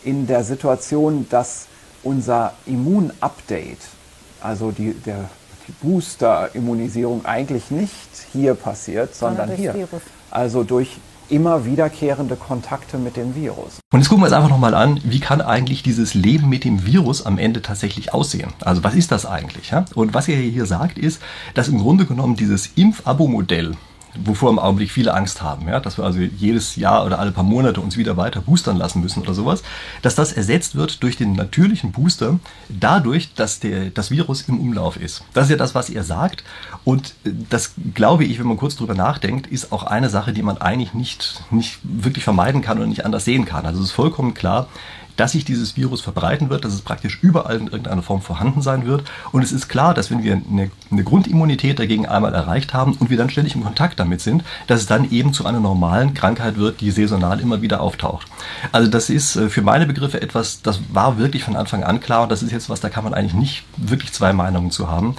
in 0.03 0.25
der 0.25 0.43
Situation, 0.43 1.27
dass 1.29 1.67
unser 2.03 2.53
Immunupdate, 2.65 3.77
also 4.41 4.71
die, 4.71 4.93
der 4.93 5.29
Booster-Immunisierung 5.81 7.25
eigentlich 7.25 7.71
nicht 7.71 8.09
hier 8.33 8.53
passiert, 8.55 9.15
sondern, 9.15 9.49
sondern 9.49 9.57
hier. 9.57 9.73
Virus. 9.73 10.01
Also 10.29 10.63
durch 10.63 10.97
immer 11.31 11.65
wiederkehrende 11.65 12.35
Kontakte 12.35 12.97
mit 12.97 13.15
dem 13.15 13.35
Virus. 13.35 13.79
Und 13.91 13.99
jetzt 13.99 14.09
gucken 14.09 14.21
wir 14.21 14.27
uns 14.27 14.33
einfach 14.33 14.49
nochmal 14.49 14.75
an, 14.75 14.99
wie 15.03 15.19
kann 15.19 15.41
eigentlich 15.41 15.81
dieses 15.81 16.13
Leben 16.13 16.49
mit 16.49 16.65
dem 16.65 16.85
Virus 16.85 17.25
am 17.25 17.37
Ende 17.37 17.61
tatsächlich 17.61 18.13
aussehen? 18.13 18.51
Also 18.61 18.83
was 18.83 18.95
ist 18.95 19.11
das 19.11 19.25
eigentlich? 19.25 19.71
Ja? 19.71 19.85
Und 19.95 20.13
was 20.13 20.27
er 20.27 20.37
hier 20.37 20.65
sagt, 20.65 20.97
ist, 20.97 21.21
dass 21.53 21.69
im 21.69 21.79
Grunde 21.79 22.05
genommen 22.05 22.35
dieses 22.35 22.71
Impf-Abo-Modell, 22.75 23.75
wovor 24.15 24.49
im 24.49 24.59
Augenblick 24.59 24.91
viele 24.91 25.13
Angst 25.13 25.41
haben, 25.41 25.67
ja, 25.67 25.79
dass 25.79 25.97
wir 25.97 26.05
also 26.05 26.19
jedes 26.19 26.75
Jahr 26.75 27.05
oder 27.05 27.19
alle 27.19 27.31
paar 27.31 27.43
Monate 27.43 27.81
uns 27.81 27.97
wieder 27.97 28.17
weiter 28.17 28.41
boostern 28.41 28.77
lassen 28.77 29.01
müssen 29.01 29.21
oder 29.21 29.33
sowas, 29.33 29.63
dass 30.01 30.15
das 30.15 30.33
ersetzt 30.33 30.75
wird 30.75 31.03
durch 31.03 31.17
den 31.17 31.33
natürlichen 31.33 31.91
Booster, 31.91 32.39
dadurch, 32.69 33.33
dass 33.33 33.59
der, 33.59 33.89
das 33.89 34.11
Virus 34.11 34.41
im 34.43 34.59
Umlauf 34.59 34.97
ist. 34.97 35.23
Das 35.33 35.45
ist 35.45 35.51
ja 35.51 35.57
das, 35.57 35.75
was 35.75 35.89
er 35.89 36.03
sagt. 36.03 36.43
Und 36.83 37.13
das 37.23 37.73
glaube 37.93 38.25
ich, 38.25 38.39
wenn 38.39 38.47
man 38.47 38.57
kurz 38.57 38.75
drüber 38.75 38.95
nachdenkt, 38.95 39.47
ist 39.47 39.71
auch 39.71 39.83
eine 39.83 40.09
Sache, 40.09 40.33
die 40.33 40.41
man 40.41 40.57
eigentlich 40.57 40.93
nicht, 40.93 41.43
nicht 41.51 41.79
wirklich 41.83 42.23
vermeiden 42.23 42.61
kann 42.61 42.79
und 42.79 42.89
nicht 42.89 43.05
anders 43.05 43.25
sehen 43.25 43.45
kann. 43.45 43.65
Also 43.65 43.79
es 43.79 43.87
ist 43.87 43.91
vollkommen 43.91 44.33
klar, 44.33 44.67
dass 45.21 45.33
sich 45.33 45.45
dieses 45.45 45.77
Virus 45.77 46.01
verbreiten 46.01 46.49
wird, 46.49 46.65
dass 46.65 46.73
es 46.73 46.81
praktisch 46.81 47.19
überall 47.21 47.57
in 47.57 47.67
irgendeiner 47.67 48.01
Form 48.01 48.23
vorhanden 48.23 48.63
sein 48.63 48.87
wird. 48.87 49.03
Und 49.31 49.43
es 49.43 49.51
ist 49.51 49.67
klar, 49.67 49.93
dass 49.93 50.09
wenn 50.09 50.23
wir 50.23 50.33
eine, 50.33 50.71
eine 50.89 51.03
Grundimmunität 51.03 51.77
dagegen 51.77 52.07
einmal 52.07 52.33
erreicht 52.33 52.73
haben 52.73 52.93
und 52.93 53.11
wir 53.11 53.17
dann 53.17 53.29
ständig 53.29 53.53
in 53.53 53.63
Kontakt 53.63 53.99
damit 53.99 54.21
sind, 54.21 54.43
dass 54.65 54.79
es 54.79 54.87
dann 54.87 55.11
eben 55.11 55.31
zu 55.31 55.45
einer 55.45 55.59
normalen 55.59 56.15
Krankheit 56.15 56.57
wird, 56.57 56.81
die 56.81 56.89
saisonal 56.89 57.39
immer 57.39 57.61
wieder 57.61 57.81
auftaucht. 57.81 58.25
Also 58.71 58.89
das 58.89 59.11
ist 59.11 59.35
äh, 59.35 59.49
für 59.49 59.61
meine 59.61 59.85
Begriffe 59.85 60.19
etwas, 60.23 60.63
das 60.63 60.79
war 60.91 61.19
wirklich 61.19 61.43
von 61.43 61.55
Anfang 61.55 61.83
an 61.83 61.99
klar 61.99 62.23
und 62.23 62.31
das 62.31 62.41
ist 62.41 62.51
jetzt 62.51 62.71
was, 62.71 62.79
da 62.79 62.89
kann 62.89 63.03
man 63.03 63.13
eigentlich 63.13 63.35
nicht 63.35 63.63
wirklich 63.77 64.13
zwei 64.13 64.33
Meinungen 64.33 64.71
zu 64.71 64.89
haben. 64.89 65.15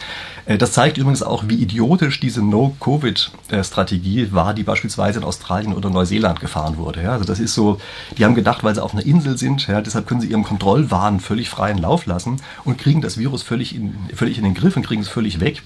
Äh, 0.46 0.58
das 0.58 0.72
zeigt 0.72 0.98
übrigens 0.98 1.22
auch, 1.22 1.44
wie 1.46 1.56
idiotisch 1.56 2.20
diese 2.20 2.42
No-Covid-Strategie 2.42 4.32
war, 4.32 4.54
die 4.54 4.64
beispielsweise 4.64 5.20
in 5.20 5.24
Australien 5.24 5.74
oder 5.74 5.90
Neuseeland 5.90 6.40
gefahren 6.40 6.76
wurde. 6.76 7.08
Also 7.10 7.24
das 7.24 7.40
ist 7.40 7.54
so, 7.54 7.78
die 8.18 8.24
haben 8.24 8.34
gedacht, 8.34 8.64
weil 8.64 8.74
sie 8.74 8.82
auf 8.82 8.92
einer 8.92 9.06
Insel 9.06 9.38
sind, 9.38 9.68
deshalb 9.92 10.08
können 10.08 10.20
sie 10.20 10.28
ihrem 10.28 10.44
Kontrollwahn 10.44 11.20
völlig 11.20 11.50
freien 11.50 11.78
Lauf 11.78 12.06
lassen 12.06 12.40
und 12.64 12.78
kriegen 12.78 13.02
das 13.02 13.18
Virus 13.18 13.42
völlig 13.42 13.74
in, 13.74 13.94
völlig 14.14 14.38
in 14.38 14.44
den 14.44 14.54
Griff 14.54 14.76
und 14.76 14.86
kriegen 14.86 15.02
es 15.02 15.08
völlig 15.08 15.40
weg. 15.40 15.62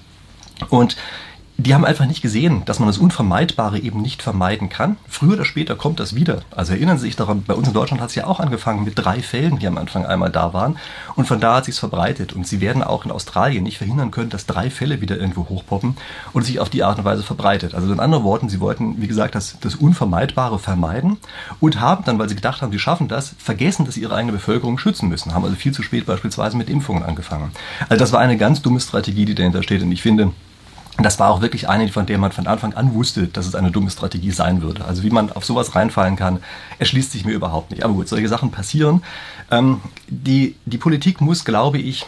Und 0.69 0.97
die 1.59 1.75
haben 1.75 1.87
einfach 1.87 2.05
nicht 2.05 2.21
gesehen, 2.21 2.63
dass 2.67 2.81
man 2.81 2.87
das 2.87 2.99
Unvermeidbare 2.99 3.79
eben 3.79 4.03
nicht 4.03 4.23
vermeiden 4.23 4.69
kann. 4.69 4.97
Früher 5.09 5.35
oder 5.35 5.47
später 5.47 5.75
kommt 5.75 6.01
das 6.01 6.15
wieder. 6.15 6.41
Also 6.55 6.75
erinnern 6.75 6.99
Sie 6.99 7.07
sich 7.07 7.17
daran, 7.17 7.45
bei 7.45 7.55
uns 7.55 7.69
in 7.69 7.73
Deutschland 7.75 8.03
hat 8.03 8.11
es 8.11 8.15
ja 8.15 8.27
auch 8.27 8.41
angefangen 8.41 8.85
mit 8.85 8.93
drei 8.97 9.21
Fällen, 9.23 9.59
die 9.59 9.67
am 9.67 9.79
Anfang 9.79 10.05
einmal 10.05 10.31
da 10.31 10.53
waren. 10.53 10.77
Und 11.15 11.27
von 11.27 11.41
da 11.41 11.57
hat 11.57 11.65
sich 11.65 11.79
verbreitet. 11.79 12.35
Und 12.35 12.47
Sie 12.47 12.61
werden 12.61 12.83
auch 12.83 13.07
in 13.07 13.11
Australien 13.11 13.65
nicht 13.65 13.79
verhindern 13.79 14.11
können, 14.11 14.29
dass 14.29 14.45
drei 14.45 14.69
Fälle 14.69 15.01
wieder 15.01 15.17
irgendwo 15.17 15.49
hochpoppen 15.49 15.97
und 16.35 16.43
sich 16.43 16.61
auf 16.61 16.69
die 16.69 16.85
Art 16.85 16.99
und 16.99 17.05
Weise 17.05 17.23
verbreitet. 17.23 17.75
Also 17.75 17.91
in 17.91 18.01
anderen 18.01 18.25
Worten, 18.25 18.51
Sie 18.51 18.61
wollten, 18.61 19.01
wie 19.01 19.09
gesagt, 19.09 19.35
das, 19.35 19.57
das 19.61 19.77
Unvermeidbare 19.77 20.59
vermeiden 20.59 21.17
und 21.61 21.81
haben 21.81 22.05
dann, 22.05 22.19
weil 22.19 22.29
Sie 22.29 22.35
gedacht 22.35 22.61
haben, 22.61 22.71
Sie 22.71 22.79
schaffen 22.79 23.09
das, 23.09 23.35
vergessen, 23.39 23.87
dass 23.87 23.95
Sie 23.95 24.03
Ihre 24.03 24.15
eigene 24.15 24.33
Bevölkerung 24.33 24.77
schützen 24.77 25.09
müssen. 25.09 25.33
Haben 25.33 25.45
also 25.45 25.57
viel 25.57 25.73
zu 25.73 25.83
spät 25.83 26.05
beispielsweise 26.05 26.59
mit 26.59 26.69
Impfungen 26.69 27.03
angefangen. 27.03 27.51
Also 27.89 27.99
das 27.99 28.13
war 28.13 28.21
eine 28.21 28.37
ganz 28.37 28.61
dumme 28.61 28.81
Strategie, 28.81 29.25
die 29.25 29.35
dahinter 29.35 29.63
steht. 29.63 29.83
Und 29.83 29.91
ich 29.91 30.03
finde, 30.03 30.33
das 30.99 31.19
war 31.19 31.31
auch 31.31 31.43
wirklich 31.43 31.69
eine, 31.69 31.89
von 31.89 32.07
der 32.07 32.19
man 32.19 32.33
von 32.33 32.47
Anfang 32.47 32.73
an 32.75 32.95
wusste, 32.95 33.27
dass 33.27 33.47
es 33.47 33.55
eine 33.55 33.71
dumme 33.71 33.91
Strategie 33.91 34.31
sein 34.31 34.63
würde. 34.63 34.85
Also 34.85 35.03
wie 35.03 35.11
man 35.11 35.31
auf 35.31 35.45
sowas 35.45 35.75
reinfallen 35.75 36.17
kann, 36.17 36.41
erschließt 36.79 37.13
sich 37.13 37.25
mir 37.25 37.33
überhaupt 37.33 37.71
nicht. 37.71 37.85
Aber 37.85 37.93
gut, 37.93 38.09
solche 38.09 38.29
Sachen 38.29 38.51
passieren. 38.51 39.03
Ähm, 39.51 39.81
die, 40.09 40.57
die 40.65 40.79
Politik 40.79 41.21
muss, 41.21 41.45
glaube 41.45 41.79
ich, 41.79 42.07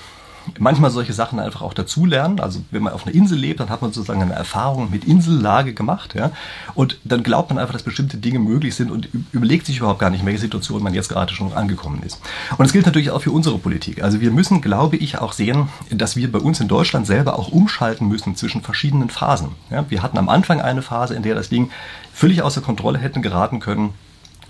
manchmal 0.58 0.90
solche 0.90 1.12
Sachen 1.12 1.38
einfach 1.38 1.62
auch 1.62 1.74
dazulernen. 1.74 2.40
Also 2.40 2.60
wenn 2.70 2.82
man 2.82 2.92
auf 2.92 3.06
einer 3.06 3.14
Insel 3.14 3.38
lebt, 3.38 3.60
dann 3.60 3.70
hat 3.70 3.82
man 3.82 3.92
sozusagen 3.92 4.22
eine 4.22 4.34
Erfahrung 4.34 4.90
mit 4.90 5.04
Insellage 5.04 5.74
gemacht. 5.74 6.14
Ja? 6.14 6.30
Und 6.74 6.98
dann 7.04 7.22
glaubt 7.22 7.50
man 7.50 7.58
einfach, 7.58 7.72
dass 7.72 7.82
bestimmte 7.82 8.16
Dinge 8.16 8.38
möglich 8.38 8.74
sind 8.74 8.90
und 8.90 9.08
überlegt 9.32 9.66
sich 9.66 9.78
überhaupt 9.78 9.98
gar 9.98 10.10
nicht, 10.10 10.20
in 10.20 10.26
welche 10.26 10.40
Situation 10.40 10.82
man 10.82 10.94
jetzt 10.94 11.08
gerade 11.08 11.32
schon 11.34 11.52
angekommen 11.52 12.02
ist. 12.04 12.20
Und 12.56 12.64
es 12.64 12.72
gilt 12.72 12.86
natürlich 12.86 13.10
auch 13.10 13.22
für 13.22 13.32
unsere 13.32 13.58
Politik. 13.58 14.02
Also 14.02 14.20
wir 14.20 14.30
müssen, 14.30 14.60
glaube 14.60 14.96
ich, 14.96 15.18
auch 15.18 15.32
sehen, 15.32 15.68
dass 15.90 16.16
wir 16.16 16.30
bei 16.30 16.38
uns 16.38 16.60
in 16.60 16.68
Deutschland 16.68 17.06
selber 17.06 17.38
auch 17.38 17.48
umschalten 17.48 18.08
müssen 18.08 18.36
zwischen 18.36 18.62
verschiedenen 18.62 19.10
Phasen. 19.10 19.50
Ja? 19.70 19.84
Wir 19.88 20.02
hatten 20.02 20.18
am 20.18 20.28
Anfang 20.28 20.60
eine 20.60 20.82
Phase, 20.82 21.14
in 21.14 21.22
der 21.22 21.34
das 21.34 21.48
Ding 21.48 21.70
völlig 22.12 22.42
außer 22.42 22.60
Kontrolle 22.60 22.98
hätten 22.98 23.22
geraten 23.22 23.60
können 23.60 23.94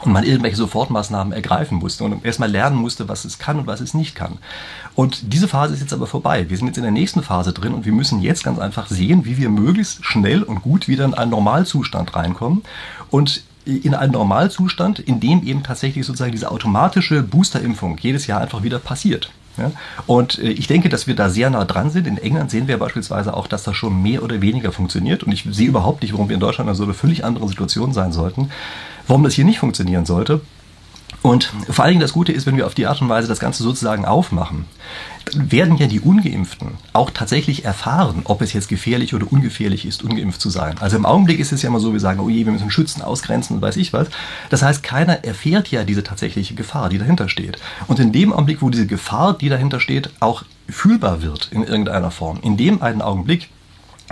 und 0.00 0.12
man 0.12 0.25
irgendwelche 0.25 0.57
Sofortmaßnahmen 0.57 1.33
ergreifen 1.33 1.78
musste 1.78 2.05
und 2.05 2.25
erstmal 2.25 2.50
lernen 2.50 2.76
musste, 2.76 3.09
was 3.09 3.25
es 3.25 3.38
kann 3.38 3.59
und 3.59 3.67
was 3.67 3.81
es 3.81 3.95
nicht 3.95 4.14
kann. 4.14 4.38
Und 4.95 5.33
diese 5.33 5.49
Phase 5.49 5.75
ist 5.75 5.81
jetzt 5.81 5.93
aber 5.93 6.07
vorbei. 6.07 6.49
Wir 6.49 6.57
sind 6.57 6.69
jetzt 6.69 6.76
in 6.76 6.83
der 6.83 6.93
nächsten 6.93 7.23
Phase 7.23 7.52
drin 7.52 7.75
und 7.75 7.85
wir 7.85 7.93
müssen 7.93 8.21
jetzt 8.21 8.45
ganz 8.45 8.59
einfach 8.59 8.88
sehen, 8.88 9.25
wie 9.25 9.37
wir 9.37 9.49
möglichst 9.49 10.05
schnell 10.05 10.43
und 10.43 10.62
gut 10.62 10.88
wieder 10.88 11.05
in 11.05 11.14
einen 11.14 11.31
Normalzustand 11.31 12.14
reinkommen 12.14 12.62
und 13.11 13.43
in 13.64 13.95
einen 13.95 14.12
Normalzustand, 14.12 14.99
in 14.99 15.21
dem 15.21 15.45
eben 15.45 15.62
tatsächlich 15.62 16.07
sozusagen 16.07 16.33
diese 16.33 16.50
automatische 16.50 17.23
Boosterimpfung 17.23 17.99
jedes 17.99 18.27
Jahr 18.27 18.40
einfach 18.40 18.62
wieder 18.62 18.79
passiert. 18.79 19.31
Ja? 19.59 19.72
Und 20.07 20.38
äh, 20.38 20.51
ich 20.51 20.68
denke, 20.68 20.88
dass 20.88 21.07
wir 21.07 21.14
da 21.14 21.29
sehr 21.29 21.51
nah 21.51 21.64
dran 21.64 21.90
sind. 21.90 22.07
In 22.07 22.16
England 22.16 22.51
sehen 22.51 22.68
wir 22.68 22.79
beispielsweise 22.79 23.35
auch, 23.35 23.46
dass 23.46 23.64
das 23.64 23.77
schon 23.77 24.03
mehr 24.03 24.22
oder 24.22 24.40
weniger 24.40 24.72
funktioniert. 24.72 25.22
Und 25.22 25.33
ich 25.33 25.44
sehe 25.51 25.68
überhaupt 25.68 26.03
nicht, 26.03 26.12
warum 26.12 26.29
wir 26.29 26.35
in 26.35 26.40
Deutschland 26.40 26.70
in 26.70 26.77
so 26.77 26.85
einer 26.85 26.94
völlig 26.94 27.25
anderen 27.25 27.49
Situation 27.49 27.92
sein 27.92 28.12
sollten 28.12 28.51
warum 29.09 29.25
das 29.25 29.35
hier 29.35 29.44
nicht 29.44 29.59
funktionieren 29.59 30.07
sollte. 30.07 30.40
Und 31.23 31.53
vor 31.68 31.85
allen 31.85 31.92
Dingen 31.92 32.01
das 32.01 32.12
Gute 32.12 32.33
ist, 32.33 32.47
wenn 32.47 32.57
wir 32.57 32.66
auf 32.66 32.75
die 32.75 32.87
Art 32.87 33.03
und 33.03 33.09
Weise 33.09 33.27
das 33.27 33.40
Ganze 33.40 33.62
sozusagen 33.62 34.05
aufmachen, 34.05 34.66
dann 35.25 35.51
werden 35.51 35.77
ja 35.77 35.87
die 35.87 36.01
Ungeimpften 36.01 36.75
auch 36.92 37.11
tatsächlich 37.11 37.64
erfahren, 37.64 38.23
ob 38.25 38.40
es 38.40 38.53
jetzt 38.53 38.68
gefährlich 38.68 39.14
oder 39.14 39.31
ungefährlich 39.31 39.85
ist, 39.85 40.05
ungeimpft 40.05 40.40
zu 40.40 40.49
sein. 40.49 40.77
Also 40.79 40.97
im 40.97 41.07
Augenblick 41.07 41.40
ist 41.40 41.53
es 41.53 41.62
ja 41.62 41.68
immer 41.68 41.81
so, 41.81 41.92
wir 41.92 42.01
sagen, 42.01 42.21
oh 42.21 42.29
je, 42.29 42.44
wir 42.44 42.53
müssen 42.53 42.71
schützen, 42.71 43.03
ausgrenzen 43.03 43.57
und 43.57 43.62
weiß 43.62 43.77
ich 43.77 43.92
was. 43.92 44.09
Das 44.49 44.62
heißt, 44.62 44.83
keiner 44.83 45.25
erfährt 45.25 45.68
ja 45.68 45.85
diese 45.85 46.05
tatsächliche 46.05 46.55
Gefahr, 46.55 46.88
die 46.88 46.99
dahinter 46.99 47.29
steht. 47.29 47.59
Und 47.88 47.99
in 47.99 48.12
dem 48.12 48.33
Augenblick, 48.33 48.62
wo 48.62 48.71
diese 48.71 48.87
Gefahr, 48.87 49.37
die 49.37 49.49
dahinter 49.49 49.81
steht, 49.81 50.11
auch 50.21 50.44
fühlbar 50.68 51.21
wird 51.21 51.49
in 51.51 51.64
irgendeiner 51.64 52.11
Form, 52.11 52.38
in 52.42 52.57
dem 52.57 52.81
einen 52.81 53.03
Augenblick 53.03 53.49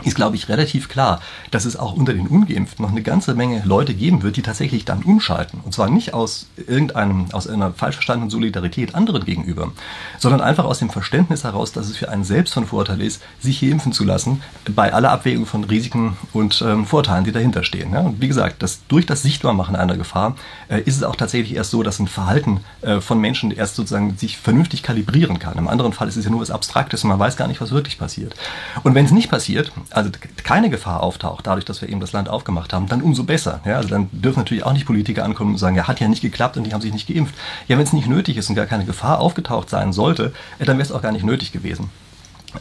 ist, 0.05 0.15
glaube 0.15 0.37
ich, 0.37 0.49
relativ 0.49 0.89
klar, 0.89 1.21
dass 1.51 1.65
es 1.65 1.77
auch 1.77 1.95
unter 1.95 2.13
den 2.13 2.27
Ungeimpften 2.27 2.85
noch 2.85 2.93
eine 2.93 3.03
ganze 3.03 3.35
Menge 3.35 3.63
Leute 3.65 3.95
geben 3.95 4.23
wird, 4.23 4.37
die 4.37 4.43
tatsächlich 4.43 4.85
dann 4.85 5.03
umschalten. 5.03 5.61
Und 5.65 5.73
zwar 5.73 5.89
nicht 5.89 6.13
aus 6.13 6.47
irgendeinem, 6.67 7.27
aus 7.33 7.49
einer 7.49 7.73
falsch 7.73 7.97
verstandenen 7.97 8.29
Solidarität 8.29 8.95
anderen 8.95 9.25
gegenüber, 9.25 9.73
sondern 10.19 10.43
einfach 10.43 10.65
aus 10.65 10.81
dem 10.81 10.91
Verständnis 10.91 11.45
heraus, 11.45 11.73
dass 11.73 11.89
es 11.89 11.97
für 11.97 12.11
einen 12.11 12.25
selbst 12.25 12.53
von 12.53 12.67
Vorteil 12.67 13.01
ist, 13.01 13.23
sich 13.41 13.59
hier 13.59 13.73
impfen 13.73 13.93
zu 13.93 14.05
lassen, 14.05 14.43
bei 14.75 14.93
aller 14.93 15.11
Abwägung 15.11 15.47
von 15.47 15.65
Risiken 15.65 16.17
und 16.35 16.63
ähm, 16.67 16.85
Vorteilen, 16.85 17.25
die 17.25 17.33
dahinter 17.33 17.65
stehen. 17.65 17.93
Ja? 17.93 18.01
Und 18.01 18.21
wie 18.21 18.29
gesagt, 18.29 18.63
das, 18.63 18.81
durch 18.89 19.07
das 19.07 19.23
Sichtbarmachen 19.23 19.77
einer 19.77 19.97
Gefahr 19.97 20.37
äh, 20.69 20.81
ist 20.83 20.97
es 20.97 21.05
auch 21.05 21.17
tatsächlich 21.17 21.57
erst 21.57 21.71
so, 21.71 21.83
dass 21.83 21.99
ein 21.99 22.09
Verhalten 22.09 22.61
äh, 22.83 23.01
von 23.01 23.19
Menschen 23.19 23.51
erst 23.51 23.77
sozusagen 23.77 24.19
sich 24.19 24.37
vernünftig 24.37 24.83
kalibrieren 24.83 25.39
kann. 25.39 25.57
Im 25.57 25.69
anderen 25.69 25.95
Fall 25.95 26.09
ist 26.09 26.17
es 26.17 26.25
ja 26.27 26.31
nur 26.31 26.41
was 26.41 26.51
Abstraktes 26.51 27.03
und 27.03 27.09
man 27.09 27.19
weiß 27.19 27.37
gar 27.39 27.49
nicht, 27.49 27.63
was 27.63 27.71
wirklich 27.71 27.99
passiert. 27.99 28.35
Und 28.83 28.95
wenn 28.95 29.07
es 29.07 29.11
nicht 29.11 29.31
passiert, 29.31 29.73
also 29.91 30.11
keine 30.43 30.71
Gefahr 30.71 31.03
auftaucht, 31.03 31.47
dadurch, 31.47 31.65
dass 31.65 31.81
wir 31.81 31.89
eben 31.89 32.01
das 32.01 32.13
Land 32.13 32.29
aufgemacht 32.29 32.73
haben, 32.73 32.87
dann 32.89 33.03
umso 33.03 33.25
besser. 33.25 33.61
Ja, 33.65 33.77
also 33.77 33.89
dann 33.89 34.09
dürfen 34.13 34.41
natürlich 34.41 34.65
auch 34.65 34.73
nicht 34.73 34.87
Politiker 34.87 35.25
ankommen 35.25 35.53
und 35.53 35.59
sagen, 35.59 35.77
ja, 35.77 35.87
hat 35.87 36.01
ja 36.01 36.09
nicht 36.09 36.23
geklappt 36.23 36.57
und 36.57 36.65
die 36.65 36.73
haben 36.73 36.81
sich 36.81 36.93
nicht 36.93 37.09
geimpft. 37.09 37.35
Ja, 37.69 37.77
wenn 37.77 37.85
es 37.85 37.93
nicht 37.93 38.09
nötig 38.09 38.37
ist 38.37 38.49
und 38.49 38.55
gar 38.55 38.67
keine 38.67 38.85
Gefahr 38.85 39.21
aufgetaucht 39.21 39.71
sein 39.71 39.93
sollte, 39.93 40.33
dann 40.59 40.79
wäre 40.79 40.83
es 40.83 40.93
auch 40.93 41.03
gar 41.03 41.13
nicht 41.13 41.25
nötig 41.25 41.53
gewesen. 41.53 41.91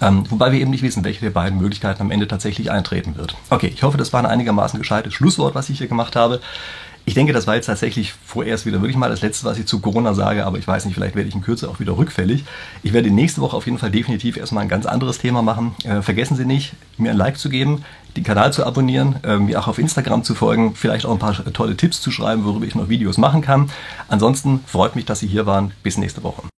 Ähm, 0.02 0.24
wobei 0.30 0.52
wir 0.52 0.60
eben 0.60 0.72
nicht 0.72 0.84
wissen, 0.84 1.04
welche 1.04 1.22
der 1.22 1.30
beiden 1.30 1.60
Möglichkeiten 1.60 2.02
am 2.02 2.12
Ende 2.12 2.28
tatsächlich 2.28 2.72
eintreten 2.72 3.16
wird. 3.16 3.36
Okay, 3.50 3.72
ich 3.74 3.84
hoffe, 3.84 3.98
das 3.98 4.14
war 4.14 4.20
ein 4.20 4.26
einigermaßen 4.26 4.80
gescheites 4.80 5.14
Schlusswort, 5.14 5.56
was 5.56 5.70
ich 5.70 5.78
hier 5.78 5.88
gemacht 5.88 6.16
habe. 6.16 6.42
Ich 7.08 7.14
denke, 7.14 7.34
das 7.34 7.46
war 7.46 7.56
jetzt 7.56 7.68
tatsächlich 7.68 8.14
vorerst 8.26 8.66
wieder 8.66 8.82
wirklich 8.82 8.98
mal 8.98 9.10
das 9.10 9.22
Letzte, 9.22 9.46
was 9.46 9.60
ich 9.60 9.68
zu 9.68 9.80
Corona 9.80 10.16
sage, 10.16 10.44
aber 10.46 10.58
ich 10.58 10.68
weiß 10.68 10.86
nicht, 10.86 10.96
vielleicht 10.96 11.16
werde 11.16 11.30
ich 11.30 11.36
in 11.36 11.42
Kürze 11.42 11.70
auch 11.70 11.80
wieder 11.80 11.98
rückfällig. 11.98 12.44
Ich 12.82 12.94
werde 12.94 13.12
nächste 13.12 13.42
Woche 13.42 13.56
auf 13.56 13.66
jeden 13.68 13.78
Fall 13.78 13.92
definitiv 13.92 14.38
erstmal 14.38 14.64
ein 14.64 14.70
ganz 14.70 14.88
anderes 14.88 15.20
Thema 15.20 15.44
machen. 15.44 15.76
Äh, 15.84 16.02
vergessen 16.02 16.36
Sie 16.36 16.46
nicht, 16.46 16.74
mir 16.98 17.12
ein 17.12 17.18
Like 17.18 17.38
zu 17.38 17.50
geben, 17.50 17.84
den 18.18 18.24
Kanal 18.24 18.52
zu 18.54 18.66
abonnieren, 18.66 19.18
äh, 19.24 19.38
mir 19.38 19.60
auch 19.60 19.68
auf 19.68 19.78
Instagram 19.78 20.24
zu 20.24 20.34
folgen, 20.34 20.74
vielleicht 20.74 21.06
auch 21.06 21.12
ein 21.12 21.20
paar 21.20 21.36
tolle 21.54 21.78
Tipps 21.78 22.02
zu 22.02 22.10
schreiben, 22.10 22.44
worüber 22.44 22.66
ich 22.66 22.74
noch 22.74 22.90
Videos 22.90 23.20
machen 23.20 23.42
kann. 23.42 23.70
Ansonsten 24.08 24.62
freut 24.66 24.96
mich, 24.96 25.06
dass 25.06 25.20
Sie 25.20 25.28
hier 25.28 25.46
waren. 25.46 25.74
Bis 25.84 25.98
nächste 25.98 26.24
Woche. 26.24 26.55